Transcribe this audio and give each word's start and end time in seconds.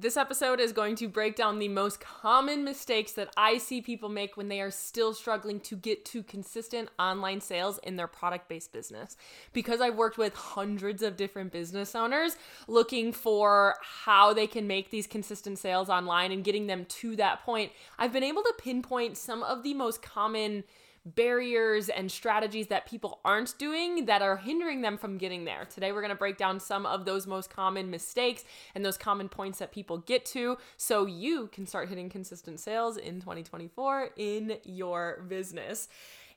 This 0.00 0.16
episode 0.16 0.60
is 0.60 0.72
going 0.72 0.96
to 0.96 1.08
break 1.08 1.36
down 1.36 1.58
the 1.58 1.68
most 1.68 2.00
common 2.00 2.64
mistakes 2.64 3.12
that 3.12 3.28
I 3.36 3.58
see 3.58 3.82
people 3.82 4.08
make 4.08 4.34
when 4.34 4.48
they 4.48 4.62
are 4.62 4.70
still 4.70 5.12
struggling 5.12 5.60
to 5.60 5.76
get 5.76 6.06
to 6.06 6.22
consistent 6.22 6.88
online 6.98 7.42
sales 7.42 7.78
in 7.82 7.96
their 7.96 8.06
product 8.06 8.48
based 8.48 8.72
business. 8.72 9.18
Because 9.52 9.82
I've 9.82 9.96
worked 9.96 10.16
with 10.16 10.32
hundreds 10.32 11.02
of 11.02 11.18
different 11.18 11.52
business 11.52 11.94
owners 11.94 12.38
looking 12.66 13.12
for 13.12 13.74
how 13.82 14.32
they 14.32 14.46
can 14.46 14.66
make 14.66 14.88
these 14.88 15.06
consistent 15.06 15.58
sales 15.58 15.90
online 15.90 16.32
and 16.32 16.42
getting 16.42 16.66
them 16.66 16.86
to 16.86 17.14
that 17.16 17.42
point, 17.44 17.70
I've 17.98 18.14
been 18.14 18.24
able 18.24 18.42
to 18.42 18.54
pinpoint 18.56 19.18
some 19.18 19.42
of 19.42 19.62
the 19.62 19.74
most 19.74 20.00
common 20.00 20.64
barriers 21.04 21.88
and 21.88 22.10
strategies 22.10 22.66
that 22.68 22.86
people 22.86 23.20
aren't 23.24 23.56
doing 23.58 24.06
that 24.06 24.22
are 24.22 24.36
hindering 24.36 24.82
them 24.82 24.98
from 24.98 25.18
getting 25.18 25.44
there. 25.44 25.64
Today, 25.64 25.92
we're 25.92 26.02
going 26.02 26.10
to 26.10 26.16
break 26.16 26.36
down 26.36 26.60
some 26.60 26.84
of 26.84 27.04
those 27.04 27.26
most 27.26 27.50
common 27.50 27.90
mistakes 27.90 28.44
and 28.74 28.84
those 28.84 28.98
common 28.98 29.28
points 29.28 29.58
that 29.58 29.72
people 29.72 29.98
get 29.98 30.24
to 30.26 30.58
so 30.76 31.06
you 31.06 31.48
can 31.48 31.66
start 31.66 31.88
hitting 31.88 32.08
consistent 32.08 32.60
sales 32.60 32.96
in 32.96 33.20
2024 33.20 34.10
in 34.16 34.58
your 34.64 35.24
business. 35.28 35.88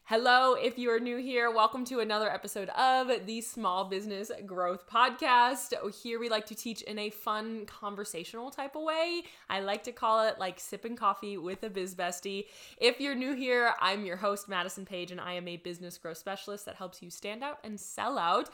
Hello, 0.07 0.55
if 0.55 0.77
you 0.77 0.91
are 0.91 0.99
new 0.99 1.15
here, 1.15 1.49
welcome 1.49 1.85
to 1.85 2.01
another 2.01 2.29
episode 2.29 2.67
of 2.71 3.25
the 3.25 3.39
Small 3.39 3.85
Business 3.85 4.29
Growth 4.45 4.85
Podcast. 4.85 5.73
Here 6.03 6.19
we 6.19 6.27
like 6.27 6.45
to 6.47 6.55
teach 6.55 6.81
in 6.81 6.99
a 6.99 7.09
fun 7.09 7.65
conversational 7.65 8.51
type 8.51 8.75
of 8.75 8.83
way. 8.83 9.23
I 9.49 9.61
like 9.61 9.81
to 9.83 9.93
call 9.93 10.27
it 10.27 10.37
like 10.37 10.59
sipping 10.59 10.97
coffee 10.97 11.37
with 11.37 11.63
a 11.63 11.69
biz 11.69 11.95
bestie. 11.95 12.47
If 12.77 12.99
you're 12.99 13.15
new 13.15 13.33
here, 13.33 13.75
I'm 13.79 14.03
your 14.03 14.17
host, 14.17 14.49
Madison 14.49 14.85
Page, 14.85 15.11
and 15.11 15.21
I 15.21 15.35
am 15.35 15.47
a 15.47 15.55
business 15.55 15.97
growth 15.97 16.17
specialist 16.17 16.65
that 16.65 16.75
helps 16.75 17.01
you 17.01 17.09
stand 17.09 17.41
out 17.41 17.59
and 17.63 17.79
sell 17.79 18.17
out 18.17 18.49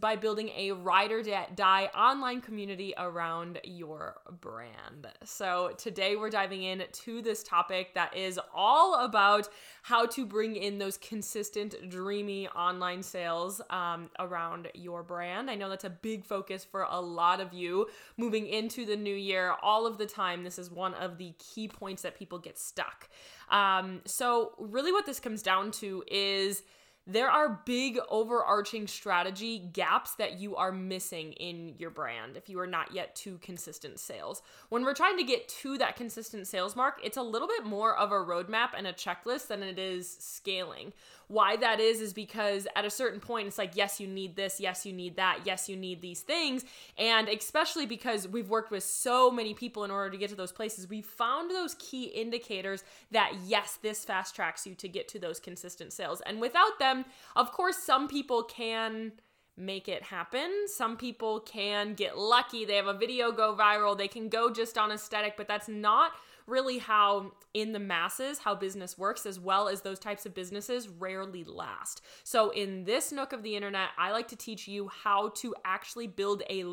by 0.00 0.16
building 0.16 0.48
a 0.56 0.72
ride 0.72 1.12
or 1.12 1.22
die 1.22 1.90
online 1.94 2.40
community 2.40 2.94
around 2.96 3.60
your 3.62 4.22
brand. 4.40 5.08
So 5.22 5.72
today 5.76 6.16
we're 6.16 6.30
diving 6.30 6.62
in 6.62 6.82
to 6.90 7.20
this 7.20 7.42
topic 7.42 7.92
that 7.92 8.16
is 8.16 8.40
all 8.54 9.04
about 9.04 9.50
how 9.82 10.06
to 10.06 10.24
bring 10.24 10.56
in 10.56 10.78
those 10.78 10.93
consistent, 10.96 11.74
dreamy 11.88 12.48
online 12.48 13.02
sales 13.02 13.60
um, 13.70 14.10
around 14.18 14.68
your 14.74 15.02
brand. 15.02 15.50
I 15.50 15.54
know 15.54 15.68
that's 15.68 15.84
a 15.84 15.90
big 15.90 16.24
focus 16.24 16.64
for 16.64 16.86
a 16.88 17.00
lot 17.00 17.40
of 17.40 17.52
you 17.52 17.86
moving 18.16 18.46
into 18.46 18.84
the 18.86 18.96
new 18.96 19.14
year. 19.14 19.54
All 19.62 19.86
of 19.86 19.98
the 19.98 20.06
time, 20.06 20.44
this 20.44 20.58
is 20.58 20.70
one 20.70 20.94
of 20.94 21.18
the 21.18 21.34
key 21.38 21.68
points 21.68 22.02
that 22.02 22.18
people 22.18 22.38
get 22.38 22.58
stuck. 22.58 23.08
Um, 23.50 24.00
so, 24.04 24.52
really, 24.58 24.92
what 24.92 25.06
this 25.06 25.20
comes 25.20 25.42
down 25.42 25.70
to 25.72 26.02
is 26.06 26.62
there 27.06 27.30
are 27.30 27.60
big 27.66 27.98
overarching 28.08 28.86
strategy 28.86 29.58
gaps 29.58 30.14
that 30.14 30.38
you 30.38 30.56
are 30.56 30.72
missing 30.72 31.32
in 31.34 31.74
your 31.78 31.90
brand 31.90 32.36
if 32.36 32.48
you 32.48 32.58
are 32.58 32.66
not 32.66 32.94
yet 32.94 33.14
to 33.16 33.36
consistent 33.38 33.98
sales. 33.98 34.42
When 34.70 34.84
we're 34.84 34.94
trying 34.94 35.18
to 35.18 35.24
get 35.24 35.46
to 35.48 35.76
that 35.78 35.96
consistent 35.96 36.46
sales 36.46 36.74
mark, 36.74 37.00
it's 37.04 37.18
a 37.18 37.22
little 37.22 37.48
bit 37.48 37.64
more 37.64 37.94
of 37.94 38.10
a 38.10 38.14
roadmap 38.14 38.70
and 38.76 38.86
a 38.86 38.92
checklist 38.92 39.48
than 39.48 39.62
it 39.62 39.78
is 39.78 40.16
scaling. 40.18 40.94
Why 41.34 41.56
that 41.56 41.80
is, 41.80 42.00
is 42.00 42.12
because 42.12 42.68
at 42.76 42.84
a 42.84 42.90
certain 42.90 43.18
point, 43.18 43.48
it's 43.48 43.58
like, 43.58 43.72
yes, 43.74 43.98
you 43.98 44.06
need 44.06 44.36
this, 44.36 44.60
yes, 44.60 44.86
you 44.86 44.92
need 44.92 45.16
that, 45.16 45.40
yes, 45.44 45.68
you 45.68 45.76
need 45.76 46.00
these 46.00 46.20
things. 46.20 46.64
And 46.96 47.28
especially 47.28 47.86
because 47.86 48.28
we've 48.28 48.48
worked 48.48 48.70
with 48.70 48.84
so 48.84 49.32
many 49.32 49.52
people 49.52 49.82
in 49.82 49.90
order 49.90 50.10
to 50.10 50.16
get 50.16 50.30
to 50.30 50.36
those 50.36 50.52
places, 50.52 50.88
we 50.88 51.02
found 51.02 51.50
those 51.50 51.74
key 51.80 52.04
indicators 52.04 52.84
that, 53.10 53.32
yes, 53.44 53.80
this 53.82 54.04
fast 54.04 54.36
tracks 54.36 54.64
you 54.64 54.76
to 54.76 54.88
get 54.88 55.08
to 55.08 55.18
those 55.18 55.40
consistent 55.40 55.92
sales. 55.92 56.20
And 56.20 56.40
without 56.40 56.78
them, 56.78 57.04
of 57.34 57.50
course, 57.50 57.78
some 57.78 58.06
people 58.06 58.44
can 58.44 59.12
make 59.56 59.88
it 59.88 60.02
happen. 60.02 60.50
Some 60.66 60.96
people 60.96 61.40
can 61.40 61.94
get 61.94 62.18
lucky. 62.18 62.64
They 62.64 62.76
have 62.76 62.86
a 62.86 62.98
video 62.98 63.30
go 63.32 63.54
viral. 63.54 63.96
They 63.96 64.08
can 64.08 64.28
go 64.28 64.50
just 64.50 64.76
on 64.76 64.90
aesthetic, 64.90 65.36
but 65.36 65.48
that's 65.48 65.68
not 65.68 66.12
really 66.46 66.78
how 66.78 67.32
in 67.54 67.72
the 67.72 67.78
masses 67.78 68.38
how 68.38 68.54
business 68.54 68.98
works 68.98 69.24
as 69.24 69.38
well 69.38 69.68
as 69.68 69.80
those 69.80 69.98
types 69.98 70.26
of 70.26 70.34
businesses 70.34 70.88
rarely 70.88 71.44
last. 71.44 72.02
So 72.22 72.50
in 72.50 72.84
this 72.84 73.12
nook 73.12 73.32
of 73.32 73.42
the 73.42 73.56
internet, 73.56 73.90
I 73.96 74.10
like 74.12 74.28
to 74.28 74.36
teach 74.36 74.68
you 74.68 74.88
how 74.88 75.30
to 75.36 75.54
actually 75.64 76.06
build 76.06 76.42
a 76.50 76.64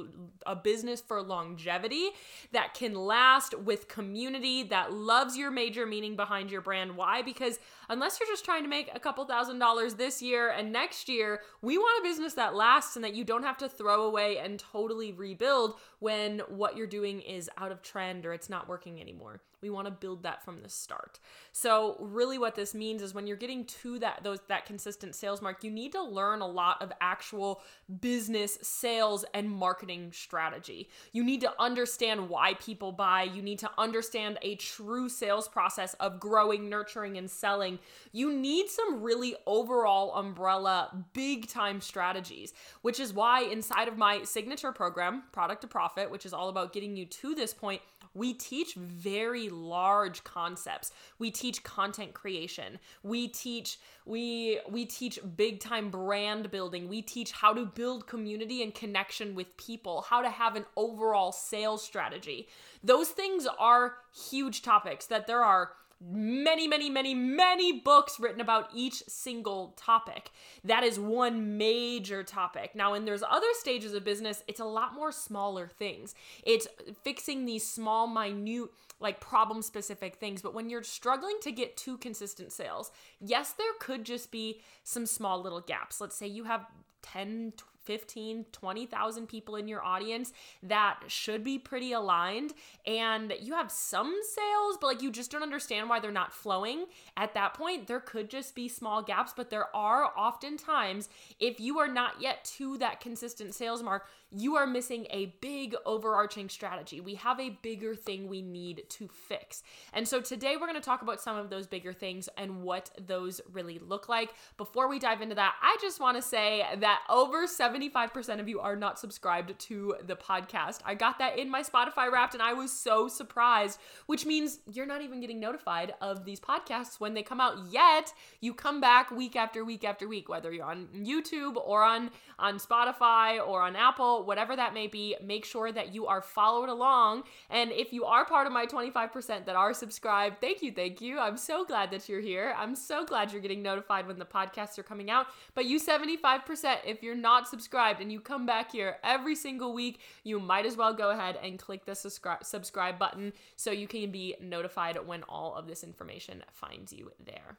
a 0.45 0.55
business 0.55 0.99
for 0.99 1.21
longevity 1.21 2.09
that 2.51 2.73
can 2.73 2.93
last 2.95 3.57
with 3.59 3.87
community 3.87 4.63
that 4.63 4.91
loves 4.91 5.37
your 5.37 5.51
major 5.51 5.85
meaning 5.85 6.15
behind 6.15 6.51
your 6.51 6.61
brand. 6.61 6.97
Why? 6.97 7.21
Because 7.21 7.59
unless 7.87 8.19
you're 8.19 8.29
just 8.29 8.43
trying 8.43 8.63
to 8.63 8.69
make 8.69 8.89
a 8.93 8.99
couple 8.99 9.23
thousand 9.25 9.59
dollars 9.59 9.93
this 9.93 10.21
year 10.21 10.49
and 10.49 10.73
next 10.73 11.07
year, 11.07 11.41
we 11.61 11.77
want 11.77 12.03
a 12.03 12.09
business 12.09 12.33
that 12.33 12.55
lasts 12.55 12.70
and 12.95 13.03
that 13.03 13.13
you 13.13 13.23
don't 13.23 13.43
have 13.43 13.57
to 13.57 13.67
throw 13.67 14.03
away 14.03 14.37
and 14.37 14.57
totally 14.57 15.11
rebuild 15.11 15.75
when 15.99 16.39
what 16.47 16.77
you're 16.77 16.87
doing 16.87 17.19
is 17.21 17.49
out 17.57 17.71
of 17.71 17.81
trend 17.81 18.25
or 18.25 18.33
it's 18.33 18.49
not 18.49 18.69
working 18.69 19.01
anymore. 19.01 19.41
We 19.61 19.69
want 19.69 19.85
to 19.85 19.91
build 19.91 20.23
that 20.23 20.43
from 20.43 20.61
the 20.61 20.69
start. 20.69 21.19
So 21.51 21.97
really 21.99 22.37
what 22.37 22.55
this 22.55 22.73
means 22.73 23.01
is 23.01 23.13
when 23.13 23.27
you're 23.27 23.37
getting 23.37 23.65
to 23.65 23.99
that 23.99 24.23
those 24.23 24.39
that 24.47 24.65
consistent 24.65 25.15
sales 25.15 25.41
mark, 25.41 25.63
you 25.63 25.71
need 25.71 25.91
to 25.91 26.03
learn 26.03 26.41
a 26.41 26.47
lot 26.47 26.81
of 26.81 26.91
actual 27.01 27.61
business 27.99 28.57
sales 28.61 29.25
and 29.33 29.49
marketing 29.49 30.11
strategy. 30.13 30.89
You 31.11 31.23
need 31.23 31.41
to 31.41 31.53
understand 31.59 32.29
why 32.29 32.55
people 32.55 32.91
buy. 32.91 33.23
You 33.23 33.41
need 33.41 33.59
to 33.59 33.69
understand 33.77 34.39
a 34.41 34.55
true 34.55 35.09
sales 35.09 35.47
process 35.47 35.93
of 35.95 36.19
growing, 36.19 36.69
nurturing 36.69 37.17
and 37.17 37.29
selling. 37.29 37.79
You 38.11 38.33
need 38.33 38.69
some 38.69 39.01
really 39.01 39.35
overall 39.45 40.15
umbrella 40.15 41.05
big 41.13 41.47
time 41.47 41.81
strategies, 41.81 42.53
which 42.81 42.99
is 42.99 43.13
why 43.13 43.43
inside 43.43 43.87
of 43.87 43.97
my 43.97 44.23
signature 44.23 44.71
program, 44.71 45.23
Product 45.31 45.61
to 45.61 45.67
Profit, 45.67 46.09
which 46.09 46.25
is 46.25 46.33
all 46.33 46.49
about 46.49 46.73
getting 46.73 46.95
you 46.95 47.05
to 47.05 47.35
this 47.35 47.53
point, 47.53 47.81
we 48.13 48.33
teach 48.33 48.73
very 48.75 49.49
large 49.49 50.23
concepts. 50.23 50.91
We 51.19 51.31
teach 51.31 51.63
content 51.63 52.13
creation. 52.13 52.79
We 53.03 53.27
teach 53.27 53.79
we 54.05 54.59
we 54.69 54.85
teach 54.85 55.19
big 55.35 55.59
time 55.59 55.89
brand 55.89 56.51
building. 56.51 56.89
We 56.89 57.01
teach 57.01 57.31
how 57.31 57.53
to 57.53 57.65
build 57.65 58.07
community 58.07 58.63
and 58.63 58.73
connection 58.73 59.35
with 59.35 59.55
people, 59.57 60.01
how 60.01 60.21
to 60.21 60.29
have 60.29 60.55
an 60.55 60.65
overall 60.75 61.31
sales 61.31 61.83
strategy. 61.83 62.47
Those 62.83 63.09
things 63.09 63.47
are 63.59 63.95
huge 64.13 64.61
topics 64.61 65.05
that 65.07 65.27
there 65.27 65.43
are 65.43 65.71
many, 66.09 66.67
many, 66.67 66.89
many, 66.89 67.13
many 67.13 67.79
books 67.79 68.19
written 68.19 68.41
about 68.41 68.69
each 68.73 69.03
single 69.07 69.73
topic. 69.77 70.31
That 70.63 70.83
is 70.83 70.99
one 70.99 71.57
major 71.57 72.23
topic. 72.23 72.75
Now, 72.75 72.91
when 72.91 73.05
there's 73.05 73.23
other 73.23 73.47
stages 73.53 73.93
of 73.93 74.03
business, 74.03 74.43
it's 74.47 74.59
a 74.59 74.65
lot 74.65 74.95
more 74.95 75.11
smaller 75.11 75.67
things. 75.67 76.15
It's 76.43 76.67
fixing 77.03 77.45
these 77.45 77.67
small, 77.67 78.07
minute, 78.07 78.69
like 78.99 79.19
problem 79.19 79.61
specific 79.61 80.15
things. 80.15 80.41
But 80.41 80.53
when 80.53 80.69
you're 80.69 80.83
struggling 80.83 81.37
to 81.41 81.51
get 81.51 81.77
to 81.77 81.97
consistent 81.97 82.51
sales, 82.51 82.91
yes, 83.19 83.53
there 83.53 83.73
could 83.79 84.03
just 84.03 84.31
be 84.31 84.61
some 84.83 85.05
small 85.05 85.41
little 85.41 85.61
gaps. 85.61 86.01
Let's 86.01 86.15
say 86.15 86.27
you 86.27 86.45
have 86.45 86.65
10, 87.03 87.53
15, 87.83 88.45
20,000 88.51 89.27
people 89.27 89.55
in 89.55 89.67
your 89.67 89.83
audience 89.83 90.33
that 90.63 90.99
should 91.07 91.43
be 91.43 91.57
pretty 91.57 91.91
aligned 91.91 92.53
and 92.85 93.33
you 93.41 93.53
have 93.53 93.71
some 93.71 94.13
sales 94.23 94.77
but 94.79 94.87
like 94.87 95.01
you 95.01 95.11
just 95.11 95.31
don't 95.31 95.43
understand 95.43 95.89
why 95.89 95.99
they're 95.99 96.11
not 96.11 96.33
flowing. 96.33 96.85
At 97.15 97.33
that 97.33 97.53
point, 97.53 97.87
there 97.87 97.99
could 97.99 98.29
just 98.29 98.55
be 98.55 98.67
small 98.67 99.01
gaps, 99.01 99.33
but 99.35 99.49
there 99.49 99.73
are 99.75 100.11
oftentimes 100.17 101.09
if 101.39 101.59
you 101.59 101.79
are 101.79 101.87
not 101.87 102.21
yet 102.21 102.43
to 102.57 102.77
that 102.79 102.99
consistent 102.99 103.53
sales 103.53 103.83
mark, 103.83 104.07
you 104.35 104.55
are 104.55 104.65
missing 104.65 105.07
a 105.09 105.33
big 105.41 105.75
overarching 105.85 106.47
strategy. 106.47 107.01
We 107.01 107.15
have 107.15 107.39
a 107.39 107.57
bigger 107.61 107.95
thing 107.95 108.27
we 108.27 108.41
need 108.41 108.83
to 108.89 109.07
fix. 109.07 109.61
And 109.93 110.07
so 110.07 110.21
today 110.21 110.55
we're 110.55 110.67
going 110.67 110.75
to 110.75 110.81
talk 110.81 111.01
about 111.01 111.19
some 111.19 111.37
of 111.37 111.49
those 111.49 111.67
bigger 111.67 111.91
things 111.91 112.29
and 112.37 112.63
what 112.63 112.91
those 113.07 113.41
really 113.51 113.79
look 113.79 114.07
like. 114.07 114.33
Before 114.57 114.87
we 114.87 114.99
dive 114.99 115.21
into 115.21 115.35
that, 115.35 115.55
I 115.61 115.77
just 115.81 115.99
want 115.99 116.15
to 116.15 116.21
say 116.21 116.63
that 116.79 117.01
over 117.09 117.45
75% 117.45 118.39
of 118.39 118.47
you 118.47 118.59
are 118.61 118.75
not 118.75 118.99
subscribed 118.99 119.59
to 119.59 119.95
the 120.05 120.15
podcast. 120.15 120.79
I 120.85 120.95
got 120.95 121.19
that 121.19 121.37
in 121.37 121.49
my 121.49 121.61
Spotify 121.61 122.11
wrapped 122.11 122.33
and 122.33 122.41
I 122.41 122.53
was 122.53 122.71
so 122.71 123.07
surprised, 123.07 123.79
which 124.05 124.25
means 124.25 124.59
you're 124.71 124.85
not 124.85 125.01
even 125.01 125.19
getting 125.19 125.39
notified 125.39 125.93
of 125.99 126.23
these 126.23 126.39
podcasts 126.39 126.99
when 126.99 127.13
they 127.13 127.23
come 127.23 127.41
out 127.41 127.57
yet. 127.69 128.13
You 128.39 128.53
come 128.53 128.79
back 128.79 129.11
week 129.11 129.35
after 129.35 129.65
week 129.65 129.83
after 129.83 130.07
week, 130.07 130.29
whether 130.29 130.51
you're 130.53 130.65
on 130.65 130.87
YouTube 130.95 131.57
or 131.57 131.83
on 131.83 132.11
on 132.39 132.57
Spotify 132.57 133.45
or 133.45 133.61
on 133.61 133.75
Apple 133.75 134.20
whatever 134.25 134.55
that 134.55 134.73
may 134.73 134.87
be, 134.87 135.15
make 135.23 135.45
sure 135.45 135.71
that 135.71 135.93
you 135.93 136.07
are 136.07 136.21
followed 136.21 136.69
along. 136.69 137.23
And 137.49 137.71
if 137.71 137.93
you 137.93 138.05
are 138.05 138.25
part 138.25 138.47
of 138.47 138.53
my 138.53 138.65
25% 138.65 139.45
that 139.45 139.55
are 139.55 139.73
subscribed, 139.73 140.41
thank 140.41 140.61
you, 140.61 140.71
thank 140.71 141.01
you. 141.01 141.19
I'm 141.19 141.37
so 141.37 141.65
glad 141.65 141.91
that 141.91 142.07
you're 142.07 142.21
here. 142.21 142.53
I'm 142.57 142.75
so 142.75 143.05
glad 143.05 143.31
you're 143.31 143.41
getting 143.41 143.61
notified 143.61 144.07
when 144.07 144.19
the 144.19 144.25
podcasts 144.25 144.77
are 144.79 144.83
coming 144.83 145.09
out. 145.09 145.27
But 145.55 145.65
you 145.65 145.79
75%, 145.79 146.77
if 146.85 147.03
you're 147.03 147.15
not 147.15 147.47
subscribed 147.47 148.01
and 148.01 148.11
you 148.11 148.19
come 148.19 148.45
back 148.45 148.71
here 148.71 148.97
every 149.03 149.35
single 149.35 149.73
week, 149.73 149.99
you 150.23 150.39
might 150.39 150.65
as 150.65 150.77
well 150.77 150.93
go 150.93 151.11
ahead 151.11 151.37
and 151.41 151.59
click 151.59 151.85
the 151.85 151.95
subscribe 151.95 152.43
subscribe 152.43 152.99
button 152.99 153.33
so 153.55 153.71
you 153.71 153.87
can 153.87 154.11
be 154.11 154.35
notified 154.41 154.97
when 155.05 155.23
all 155.23 155.55
of 155.55 155.67
this 155.67 155.83
information 155.83 156.43
finds 156.51 156.93
you 156.93 157.11
there. 157.23 157.57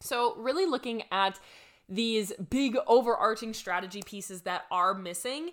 So, 0.00 0.34
really 0.36 0.66
looking 0.66 1.02
at 1.10 1.40
these 1.88 2.32
big 2.50 2.76
overarching 2.86 3.52
strategy 3.52 4.02
pieces 4.04 4.42
that 4.42 4.64
are 4.70 4.94
missing 4.94 5.50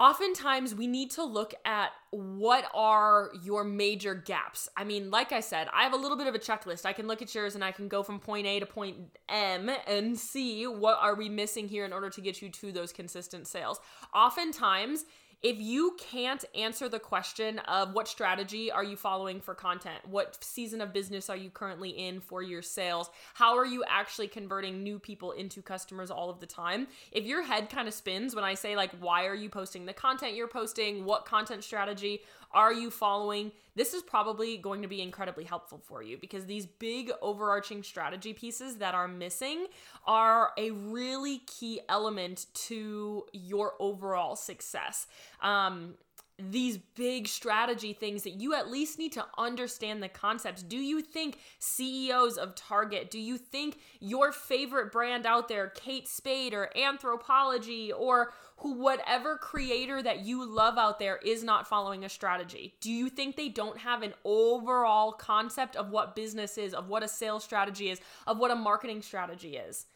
oftentimes 0.00 0.74
we 0.74 0.86
need 0.86 1.10
to 1.12 1.24
look 1.24 1.54
at 1.64 1.90
what 2.10 2.64
are 2.72 3.30
your 3.42 3.64
major 3.64 4.14
gaps. 4.14 4.68
I 4.76 4.84
mean, 4.84 5.10
like 5.10 5.32
I 5.32 5.40
said, 5.40 5.68
I 5.74 5.82
have 5.82 5.92
a 5.92 5.96
little 5.96 6.16
bit 6.16 6.26
of 6.26 6.34
a 6.34 6.38
checklist. 6.38 6.86
I 6.86 6.92
can 6.92 7.06
look 7.06 7.20
at 7.20 7.34
yours 7.34 7.54
and 7.54 7.64
I 7.64 7.72
can 7.72 7.88
go 7.88 8.02
from 8.02 8.18
point 8.18 8.46
A 8.46 8.60
to 8.60 8.66
point 8.66 8.96
M 9.28 9.70
and 9.86 10.18
see 10.18 10.66
what 10.66 10.98
are 11.00 11.14
we 11.14 11.28
missing 11.28 11.68
here 11.68 11.84
in 11.84 11.92
order 11.92 12.10
to 12.10 12.20
get 12.20 12.40
you 12.40 12.48
to 12.48 12.72
those 12.72 12.92
consistent 12.92 13.46
sales. 13.46 13.80
Oftentimes, 14.14 15.04
if 15.42 15.60
you 15.60 15.96
can't 15.98 16.44
answer 16.56 16.88
the 16.88 16.98
question 16.98 17.60
of 17.60 17.94
what 17.94 18.08
strategy 18.08 18.72
are 18.72 18.82
you 18.82 18.96
following 18.96 19.40
for 19.40 19.54
content, 19.54 19.98
what 20.08 20.42
season 20.42 20.80
of 20.80 20.92
business 20.92 21.30
are 21.30 21.36
you 21.36 21.48
currently 21.48 21.90
in 21.90 22.20
for 22.20 22.42
your 22.42 22.60
sales, 22.60 23.08
how 23.34 23.56
are 23.56 23.66
you 23.66 23.84
actually 23.88 24.26
converting 24.26 24.82
new 24.82 24.98
people 24.98 25.30
into 25.32 25.62
customers 25.62 26.10
all 26.10 26.28
of 26.28 26.40
the 26.40 26.46
time, 26.46 26.88
if 27.12 27.24
your 27.24 27.42
head 27.42 27.70
kind 27.70 27.86
of 27.86 27.94
spins 27.94 28.34
when 28.34 28.44
I 28.44 28.54
say, 28.54 28.74
like, 28.74 28.90
why 28.98 29.26
are 29.26 29.34
you 29.34 29.48
posting 29.48 29.86
the 29.86 29.92
content 29.92 30.34
you're 30.34 30.48
posting, 30.48 31.04
what 31.04 31.24
content 31.24 31.62
strategy 31.62 32.22
are 32.52 32.72
you 32.72 32.90
following? 32.90 33.52
This 33.74 33.94
is 33.94 34.02
probably 34.02 34.56
going 34.56 34.82
to 34.82 34.88
be 34.88 35.00
incredibly 35.00 35.44
helpful 35.44 35.80
for 35.84 36.02
you 36.02 36.16
because 36.18 36.46
these 36.46 36.66
big 36.66 37.10
overarching 37.22 37.82
strategy 37.82 38.32
pieces 38.32 38.76
that 38.76 38.94
are 38.94 39.06
missing 39.06 39.66
are 40.06 40.50
a 40.56 40.70
really 40.70 41.38
key 41.46 41.80
element 41.88 42.46
to 42.54 43.24
your 43.32 43.74
overall 43.78 44.34
success. 44.34 45.06
Um, 45.42 45.94
these 46.38 46.78
big 46.78 47.26
strategy 47.26 47.92
things 47.92 48.22
that 48.22 48.34
you 48.34 48.54
at 48.54 48.70
least 48.70 48.98
need 48.98 49.12
to 49.12 49.26
understand 49.36 50.02
the 50.02 50.08
concepts. 50.08 50.62
Do 50.62 50.76
you 50.76 51.00
think 51.00 51.38
CEOs 51.58 52.38
of 52.38 52.54
Target, 52.54 53.10
do 53.10 53.18
you 53.18 53.36
think 53.36 53.78
your 53.98 54.30
favorite 54.30 54.92
brand 54.92 55.26
out 55.26 55.48
there, 55.48 55.68
Kate 55.68 56.06
Spade 56.06 56.54
or 56.54 56.70
Anthropologie 56.76 57.90
or 57.96 58.32
who 58.58 58.74
whatever 58.74 59.36
creator 59.36 60.02
that 60.02 60.24
you 60.24 60.44
love 60.44 60.78
out 60.78 60.98
there 60.98 61.16
is 61.24 61.42
not 61.42 61.68
following 61.68 62.04
a 62.04 62.08
strategy? 62.08 62.74
Do 62.80 62.92
you 62.92 63.08
think 63.08 63.36
they 63.36 63.48
don't 63.48 63.78
have 63.78 64.02
an 64.02 64.14
overall 64.24 65.12
concept 65.12 65.74
of 65.76 65.90
what 65.90 66.14
business 66.14 66.56
is, 66.56 66.72
of 66.72 66.88
what 66.88 67.02
a 67.02 67.08
sales 67.08 67.44
strategy 67.44 67.90
is, 67.90 68.00
of 68.26 68.38
what 68.38 68.50
a 68.50 68.56
marketing 68.56 69.02
strategy 69.02 69.56
is? 69.56 69.86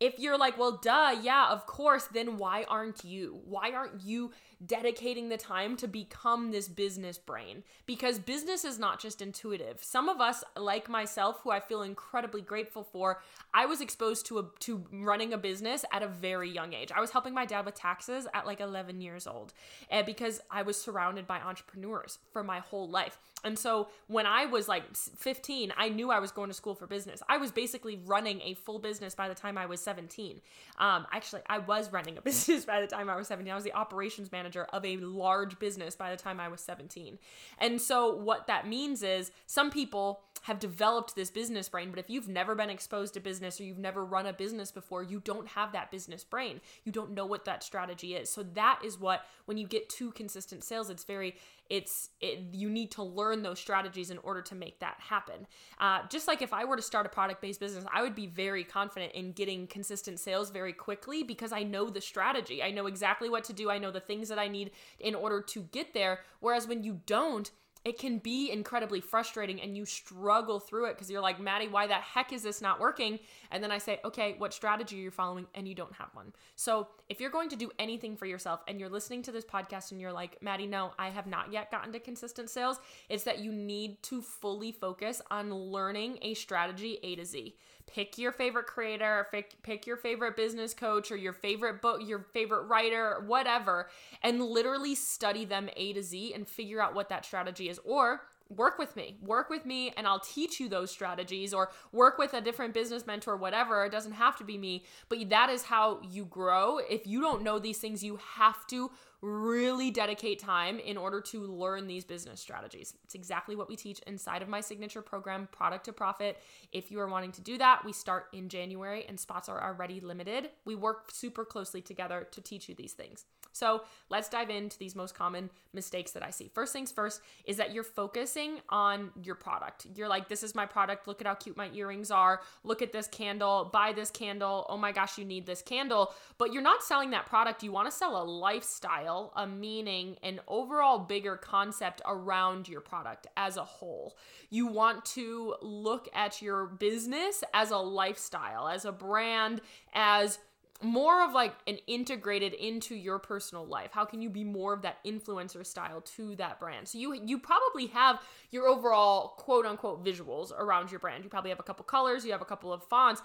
If 0.00 0.18
you're 0.18 0.38
like, 0.38 0.58
well, 0.58 0.80
duh, 0.82 1.16
yeah, 1.22 1.48
of 1.50 1.66
course, 1.66 2.06
then 2.06 2.38
why 2.38 2.64
aren't 2.64 3.04
you? 3.04 3.40
Why 3.44 3.72
aren't 3.72 4.02
you 4.02 4.32
dedicating 4.64 5.28
the 5.28 5.36
time 5.36 5.74
to 5.74 5.88
become 5.88 6.50
this 6.50 6.68
business 6.68 7.16
brain 7.16 7.62
because 7.86 8.18
business 8.18 8.64
is 8.64 8.78
not 8.78 9.00
just 9.00 9.22
intuitive. 9.22 9.82
Some 9.82 10.08
of 10.08 10.20
us, 10.20 10.44
like 10.56 10.88
myself, 10.88 11.40
who 11.42 11.50
I 11.50 11.60
feel 11.60 11.82
incredibly 11.82 12.42
grateful 12.42 12.84
for, 12.84 13.22
I 13.54 13.64
was 13.64 13.80
exposed 13.80 14.26
to 14.26 14.38
a, 14.38 14.44
to 14.60 14.84
running 14.92 15.32
a 15.32 15.38
business 15.38 15.84
at 15.92 16.02
a 16.02 16.08
very 16.08 16.50
young 16.50 16.74
age. 16.74 16.92
I 16.94 17.00
was 17.00 17.10
helping 17.10 17.32
my 17.32 17.46
dad 17.46 17.64
with 17.64 17.74
taxes 17.74 18.26
at 18.34 18.46
like 18.46 18.60
11 18.60 19.00
years 19.00 19.26
old, 19.26 19.54
and 19.90 20.04
because 20.04 20.40
I 20.50 20.62
was 20.62 20.80
surrounded 20.80 21.26
by 21.26 21.40
entrepreneurs 21.40 22.18
for 22.32 22.44
my 22.44 22.58
whole 22.58 22.88
life. 22.88 23.18
And 23.42 23.58
so 23.58 23.88
when 24.06 24.26
I 24.26 24.44
was 24.44 24.68
like 24.68 24.94
15, 24.94 25.72
I 25.76 25.88
knew 25.88 26.10
I 26.10 26.18
was 26.18 26.30
going 26.30 26.50
to 26.50 26.54
school 26.54 26.74
for 26.74 26.86
business. 26.86 27.22
I 27.26 27.38
was 27.38 27.50
basically 27.50 27.98
running 28.04 28.42
a 28.42 28.52
full 28.52 28.78
business 28.78 29.14
by 29.14 29.28
the 29.28 29.34
time 29.34 29.56
I 29.56 29.64
was 29.64 29.80
17. 29.90 30.40
Um, 30.78 31.06
actually, 31.12 31.42
I 31.48 31.58
was 31.58 31.90
running 31.90 32.16
a 32.16 32.22
business 32.30 32.64
by 32.64 32.80
the 32.80 32.86
time 32.86 33.10
I 33.10 33.16
was 33.16 33.26
17. 33.26 33.50
I 33.50 33.54
was 33.56 33.64
the 33.64 33.74
operations 33.74 34.30
manager 34.30 34.66
of 34.72 34.84
a 34.84 34.96
large 34.98 35.58
business 35.58 35.96
by 35.96 36.10
the 36.10 36.16
time 36.16 36.38
I 36.38 36.48
was 36.48 36.60
17. 36.60 37.18
And 37.58 37.80
so 37.80 38.14
what 38.14 38.46
that 38.46 38.68
means 38.68 39.02
is 39.02 39.32
some 39.46 39.70
people 39.70 40.20
have 40.42 40.60
developed 40.60 41.16
this 41.16 41.30
business 41.30 41.68
brain, 41.68 41.90
but 41.90 41.98
if 41.98 42.08
you've 42.08 42.28
never 42.28 42.54
been 42.54 42.70
exposed 42.70 43.14
to 43.14 43.20
business 43.20 43.60
or 43.60 43.64
you've 43.64 43.78
never 43.78 44.04
run 44.04 44.26
a 44.26 44.32
business 44.32 44.70
before, 44.70 45.02
you 45.02 45.20
don't 45.20 45.48
have 45.48 45.72
that 45.72 45.90
business 45.90 46.24
brain. 46.24 46.60
You 46.84 46.92
don't 46.92 47.10
know 47.10 47.26
what 47.26 47.44
that 47.44 47.62
strategy 47.62 48.14
is. 48.14 48.30
So 48.30 48.42
that 48.54 48.80
is 48.84 48.98
what 48.98 49.26
when 49.44 49.58
you 49.58 49.66
get 49.66 49.88
to 49.90 50.12
consistent 50.12 50.62
sales, 50.64 50.88
it's 50.88 51.04
very 51.04 51.34
it's 51.70 52.10
it, 52.20 52.40
you 52.52 52.68
need 52.68 52.90
to 52.90 53.02
learn 53.02 53.42
those 53.42 53.60
strategies 53.60 54.10
in 54.10 54.18
order 54.18 54.42
to 54.42 54.54
make 54.54 54.80
that 54.80 54.96
happen. 54.98 55.46
Uh, 55.78 56.00
just 56.10 56.26
like 56.28 56.42
if 56.42 56.52
I 56.52 56.64
were 56.64 56.76
to 56.76 56.82
start 56.82 57.06
a 57.06 57.08
product 57.08 57.40
based 57.40 57.60
business, 57.60 57.84
I 57.92 58.02
would 58.02 58.14
be 58.14 58.26
very 58.26 58.64
confident 58.64 59.12
in 59.12 59.32
getting 59.32 59.68
consistent 59.68 60.18
sales 60.18 60.50
very 60.50 60.72
quickly 60.72 61.22
because 61.22 61.52
I 61.52 61.62
know 61.62 61.88
the 61.88 62.00
strategy. 62.00 62.62
I 62.62 62.72
know 62.72 62.86
exactly 62.86 63.30
what 63.30 63.44
to 63.44 63.52
do. 63.52 63.70
I 63.70 63.78
know 63.78 63.92
the 63.92 64.00
things 64.00 64.28
that 64.28 64.38
I 64.38 64.48
need 64.48 64.72
in 64.98 65.14
order 65.14 65.40
to 65.40 65.62
get 65.72 65.94
there. 65.94 66.20
Whereas 66.40 66.66
when 66.66 66.82
you 66.82 67.00
don't, 67.06 67.50
it 67.84 67.98
can 67.98 68.18
be 68.18 68.50
incredibly 68.50 69.00
frustrating 69.00 69.60
and 69.60 69.76
you 69.76 69.86
struggle 69.86 70.60
through 70.60 70.86
it 70.86 70.94
because 70.94 71.10
you're 71.10 71.22
like, 71.22 71.40
Maddie, 71.40 71.68
why 71.68 71.86
the 71.86 71.94
heck 71.94 72.32
is 72.32 72.42
this 72.42 72.60
not 72.60 72.78
working? 72.78 73.18
And 73.50 73.64
then 73.64 73.72
I 73.72 73.78
say, 73.78 74.00
okay, 74.04 74.34
what 74.36 74.52
strategy 74.52 74.98
are 74.98 75.02
you 75.02 75.10
following? 75.10 75.46
And 75.54 75.66
you 75.66 75.74
don't 75.74 75.94
have 75.94 76.10
one. 76.12 76.32
So 76.56 76.88
if 77.08 77.20
you're 77.20 77.30
going 77.30 77.48
to 77.48 77.56
do 77.56 77.70
anything 77.78 78.16
for 78.16 78.26
yourself 78.26 78.60
and 78.68 78.78
you're 78.78 78.90
listening 78.90 79.22
to 79.22 79.32
this 79.32 79.46
podcast 79.46 79.92
and 79.92 80.00
you're 80.00 80.12
like, 80.12 80.42
Maddie, 80.42 80.66
no, 80.66 80.92
I 80.98 81.08
have 81.08 81.26
not 81.26 81.52
yet 81.52 81.70
gotten 81.70 81.92
to 81.92 82.00
consistent 82.00 82.50
sales, 82.50 82.80
it's 83.08 83.24
that 83.24 83.38
you 83.38 83.50
need 83.50 84.02
to 84.04 84.20
fully 84.20 84.72
focus 84.72 85.22
on 85.30 85.52
learning 85.54 86.18
a 86.20 86.34
strategy 86.34 86.98
A 87.02 87.16
to 87.16 87.24
Z 87.24 87.56
pick 87.92 88.18
your 88.18 88.32
favorite 88.32 88.66
creator, 88.66 89.26
pick, 89.32 89.86
your 89.86 89.96
favorite 89.96 90.36
business 90.36 90.74
coach 90.74 91.10
or 91.10 91.16
your 91.16 91.32
favorite 91.32 91.82
book, 91.82 92.00
your 92.04 92.26
favorite 92.32 92.62
writer, 92.62 93.22
whatever, 93.26 93.88
and 94.22 94.42
literally 94.42 94.94
study 94.94 95.44
them 95.44 95.68
A 95.76 95.92
to 95.92 96.02
Z 96.02 96.34
and 96.34 96.48
figure 96.48 96.80
out 96.80 96.94
what 96.94 97.08
that 97.08 97.24
strategy 97.24 97.68
is. 97.68 97.80
Or 97.84 98.22
work 98.50 98.78
with 98.78 98.96
me 98.96 99.16
work 99.22 99.48
with 99.48 99.64
me 99.64 99.92
and 99.96 100.08
i'll 100.08 100.18
teach 100.18 100.58
you 100.58 100.68
those 100.68 100.90
strategies 100.90 101.54
or 101.54 101.70
work 101.92 102.18
with 102.18 102.34
a 102.34 102.40
different 102.40 102.74
business 102.74 103.06
mentor 103.06 103.36
whatever 103.36 103.84
it 103.84 103.92
doesn't 103.92 104.12
have 104.12 104.36
to 104.36 104.42
be 104.42 104.58
me 104.58 104.82
but 105.08 105.30
that 105.30 105.48
is 105.48 105.62
how 105.62 106.00
you 106.02 106.24
grow 106.24 106.78
if 106.90 107.06
you 107.06 107.20
don't 107.20 107.42
know 107.42 107.60
these 107.60 107.78
things 107.78 108.02
you 108.02 108.18
have 108.34 108.66
to 108.66 108.90
really 109.22 109.90
dedicate 109.90 110.38
time 110.38 110.78
in 110.78 110.96
order 110.96 111.20
to 111.20 111.42
learn 111.42 111.86
these 111.86 112.04
business 112.04 112.40
strategies. 112.40 112.94
It's 113.04 113.14
exactly 113.14 113.54
what 113.54 113.68
we 113.68 113.76
teach 113.76 114.00
inside 114.06 114.42
of 114.42 114.48
my 114.48 114.60
signature 114.60 115.02
program, 115.02 115.48
Product 115.52 115.84
to 115.86 115.92
Profit. 115.92 116.38
If 116.72 116.90
you 116.90 117.00
are 117.00 117.08
wanting 117.08 117.32
to 117.32 117.40
do 117.40 117.58
that, 117.58 117.84
we 117.84 117.92
start 117.92 118.26
in 118.32 118.48
January 118.48 119.04
and 119.08 119.20
spots 119.20 119.48
are 119.48 119.62
already 119.62 120.00
limited. 120.00 120.50
We 120.64 120.74
work 120.74 121.10
super 121.10 121.44
closely 121.44 121.82
together 121.82 122.26
to 122.30 122.40
teach 122.40 122.68
you 122.68 122.74
these 122.74 122.92
things. 122.92 123.24
So 123.52 123.82
let's 124.08 124.28
dive 124.28 124.50
into 124.50 124.78
these 124.78 124.94
most 124.94 125.14
common 125.14 125.50
mistakes 125.72 126.12
that 126.12 126.22
I 126.22 126.30
see. 126.30 126.48
First 126.48 126.72
things 126.72 126.92
first 126.92 127.20
is 127.44 127.56
that 127.56 127.72
you're 127.72 127.84
focusing 127.84 128.60
on 128.68 129.10
your 129.22 129.34
product. 129.34 129.86
You're 129.94 130.08
like, 130.08 130.28
this 130.28 130.42
is 130.42 130.54
my 130.54 130.66
product. 130.66 131.06
Look 131.06 131.20
at 131.20 131.26
how 131.26 131.34
cute 131.34 131.56
my 131.56 131.70
earrings 131.72 132.10
are. 132.10 132.40
Look 132.64 132.82
at 132.82 132.92
this 132.92 133.06
candle. 133.08 133.70
Buy 133.72 133.92
this 133.92 134.10
candle. 134.10 134.66
Oh 134.68 134.76
my 134.76 134.92
gosh, 134.92 135.18
you 135.18 135.24
need 135.24 135.46
this 135.46 135.62
candle. 135.62 136.12
But 136.38 136.52
you're 136.52 136.62
not 136.62 136.82
selling 136.82 137.10
that 137.10 137.26
product. 137.26 137.62
You 137.62 137.72
want 137.72 137.90
to 137.90 137.96
sell 137.96 138.20
a 138.20 138.24
lifestyle, 138.24 139.32
a 139.36 139.46
meaning, 139.46 140.16
an 140.22 140.40
overall 140.48 140.98
bigger 140.98 141.36
concept 141.36 142.02
around 142.06 142.68
your 142.68 142.80
product 142.80 143.26
as 143.36 143.56
a 143.56 143.64
whole. 143.64 144.16
You 144.48 144.66
want 144.66 145.04
to 145.06 145.56
look 145.62 146.08
at 146.14 146.42
your 146.42 146.66
business 146.66 147.44
as 147.54 147.70
a 147.70 147.78
lifestyle, 147.78 148.68
as 148.68 148.84
a 148.84 148.92
brand, 148.92 149.60
as 149.94 150.38
more 150.82 151.24
of 151.24 151.32
like 151.32 151.54
an 151.66 151.78
integrated 151.86 152.54
into 152.54 152.94
your 152.94 153.18
personal 153.18 153.66
life. 153.66 153.90
How 153.92 154.04
can 154.04 154.22
you 154.22 154.30
be 154.30 154.44
more 154.44 154.72
of 154.72 154.82
that 154.82 155.04
influencer 155.04 155.66
style 155.66 156.00
to 156.16 156.36
that 156.36 156.58
brand? 156.58 156.88
So 156.88 156.98
you 156.98 157.14
you 157.14 157.38
probably 157.38 157.86
have 157.88 158.20
your 158.50 158.66
overall 158.66 159.34
quote 159.36 159.66
unquote 159.66 160.04
visuals 160.04 160.52
around 160.52 160.90
your 160.90 161.00
brand. 161.00 161.24
You 161.24 161.30
probably 161.30 161.50
have 161.50 161.60
a 161.60 161.64
couple 161.64 161.84
colors 161.84 162.24
you 162.24 162.32
have 162.32 162.42
a 162.42 162.46
couple 162.46 162.72
of 162.72 162.82
fonts 162.84 163.22